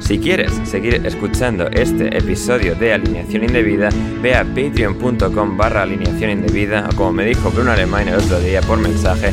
Si 0.00 0.18
quieres 0.18 0.52
seguir 0.64 0.94
escuchando 1.06 1.68
este 1.68 2.18
episodio 2.18 2.74
de 2.74 2.92
Alineación 2.92 3.44
Indebida, 3.44 3.90
ve 4.20 4.34
a 4.34 4.44
patreon.com 4.44 5.56
barra 5.56 5.82
alineación 5.82 6.30
indebida 6.30 6.88
o 6.92 6.96
como 6.96 7.12
me 7.12 7.24
dijo 7.24 7.50
Bruno 7.52 7.70
Alemán 7.70 8.08
el 8.08 8.16
otro 8.16 8.40
día 8.40 8.60
por 8.62 8.78
mensaje, 8.78 9.32